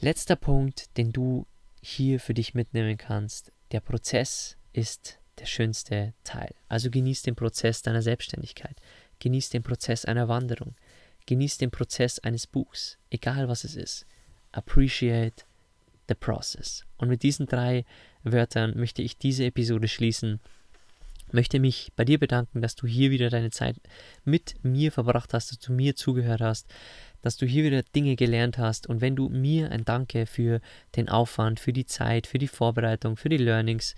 Letzter 0.00 0.36
Punkt, 0.36 0.96
den 0.96 1.12
du 1.12 1.46
hier 1.82 2.20
für 2.20 2.34
dich 2.34 2.54
mitnehmen 2.54 2.96
kannst. 2.96 3.52
Der 3.72 3.80
Prozess 3.80 4.56
ist 4.72 5.18
der 5.38 5.46
schönste 5.46 6.14
Teil. 6.24 6.54
Also 6.68 6.90
genieß 6.90 7.22
den 7.22 7.36
Prozess 7.36 7.82
deiner 7.82 8.02
Selbstständigkeit. 8.02 8.76
Genieß 9.18 9.50
den 9.50 9.62
Prozess 9.62 10.04
einer 10.04 10.28
Wanderung. 10.28 10.74
Genieß 11.26 11.58
den 11.58 11.70
Prozess 11.70 12.18
eines 12.18 12.46
Buchs, 12.46 12.98
egal 13.10 13.48
was 13.48 13.64
es 13.64 13.74
ist. 13.74 14.06
Appreciate 14.52 15.44
the 16.08 16.14
process. 16.14 16.84
Und 16.96 17.08
mit 17.08 17.22
diesen 17.22 17.46
drei 17.46 17.84
Wörtern 18.22 18.76
möchte 18.78 19.02
ich 19.02 19.18
diese 19.18 19.44
Episode 19.44 19.88
schließen. 19.88 20.40
Möchte 21.32 21.60
mich 21.60 21.92
bei 21.96 22.04
dir 22.04 22.18
bedanken, 22.18 22.62
dass 22.62 22.74
du 22.74 22.86
hier 22.86 23.10
wieder 23.10 23.30
deine 23.30 23.50
Zeit 23.50 23.76
mit 24.24 24.56
mir 24.62 24.92
verbracht 24.92 25.34
hast, 25.34 25.50
dass 25.50 25.58
du 25.58 25.72
mir 25.72 25.94
zugehört 25.94 26.40
hast 26.40 26.72
dass 27.22 27.36
du 27.36 27.46
hier 27.46 27.64
wieder 27.64 27.82
Dinge 27.82 28.16
gelernt 28.16 28.58
hast. 28.58 28.86
Und 28.86 29.00
wenn 29.00 29.16
du 29.16 29.28
mir 29.28 29.70
ein 29.70 29.84
Danke 29.84 30.26
für 30.26 30.60
den 30.96 31.08
Aufwand, 31.08 31.60
für 31.60 31.72
die 31.72 31.86
Zeit, 31.86 32.26
für 32.26 32.38
die 32.38 32.48
Vorbereitung, 32.48 33.16
für 33.16 33.28
die 33.28 33.38
Learnings 33.38 33.94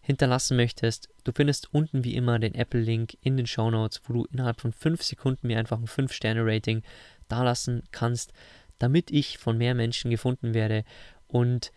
hinterlassen 0.00 0.56
möchtest, 0.56 1.08
du 1.24 1.32
findest 1.32 1.72
unten 1.72 2.04
wie 2.04 2.14
immer 2.14 2.38
den 2.38 2.54
Apple-Link 2.54 3.16
in 3.20 3.36
den 3.36 3.46
Show 3.46 3.70
Notes, 3.70 4.00
wo 4.06 4.14
du 4.14 4.24
innerhalb 4.32 4.60
von 4.60 4.72
5 4.72 5.02
Sekunden 5.02 5.46
mir 5.46 5.58
einfach 5.58 5.78
ein 5.78 5.86
5-Sterne-Rating 5.86 6.82
dalassen 7.28 7.82
kannst, 7.92 8.32
damit 8.78 9.10
ich 9.10 9.38
von 9.38 9.58
mehr 9.58 9.74
Menschen 9.74 10.10
gefunden 10.10 10.54
werde. 10.54 10.84
Und 11.26 11.72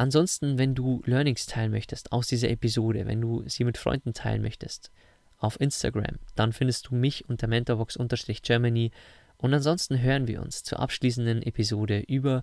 Ansonsten, 0.00 0.56
wenn 0.56 0.74
du 0.74 1.02
Learnings 1.04 1.44
teilen 1.44 1.70
möchtest 1.70 2.10
aus 2.10 2.26
dieser 2.26 2.48
Episode, 2.48 3.04
wenn 3.04 3.20
du 3.20 3.42
sie 3.46 3.64
mit 3.64 3.76
Freunden 3.76 4.14
teilen 4.14 4.40
möchtest, 4.40 4.90
auf 5.36 5.60
Instagram, 5.60 6.16
dann 6.36 6.54
findest 6.54 6.88
du 6.88 6.94
mich 6.94 7.28
unter 7.28 7.46
mentorbox-germany 7.48 8.92
und 9.36 9.52
ansonsten 9.52 10.00
hören 10.00 10.26
wir 10.26 10.40
uns 10.40 10.62
zur 10.62 10.80
abschließenden 10.80 11.42
Episode 11.42 12.00
über 12.08 12.42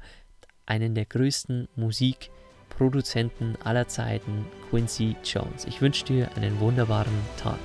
einen 0.67 0.93
der 0.93 1.05
größten 1.05 1.67
Musikproduzenten 1.75 3.59
aller 3.63 3.87
Zeiten, 3.87 4.45
Quincy 4.69 5.15
Jones. 5.23 5.65
Ich 5.65 5.81
wünsche 5.81 6.05
dir 6.05 6.29
einen 6.35 6.59
wunderbaren 6.59 7.17
Tag. 7.37 7.57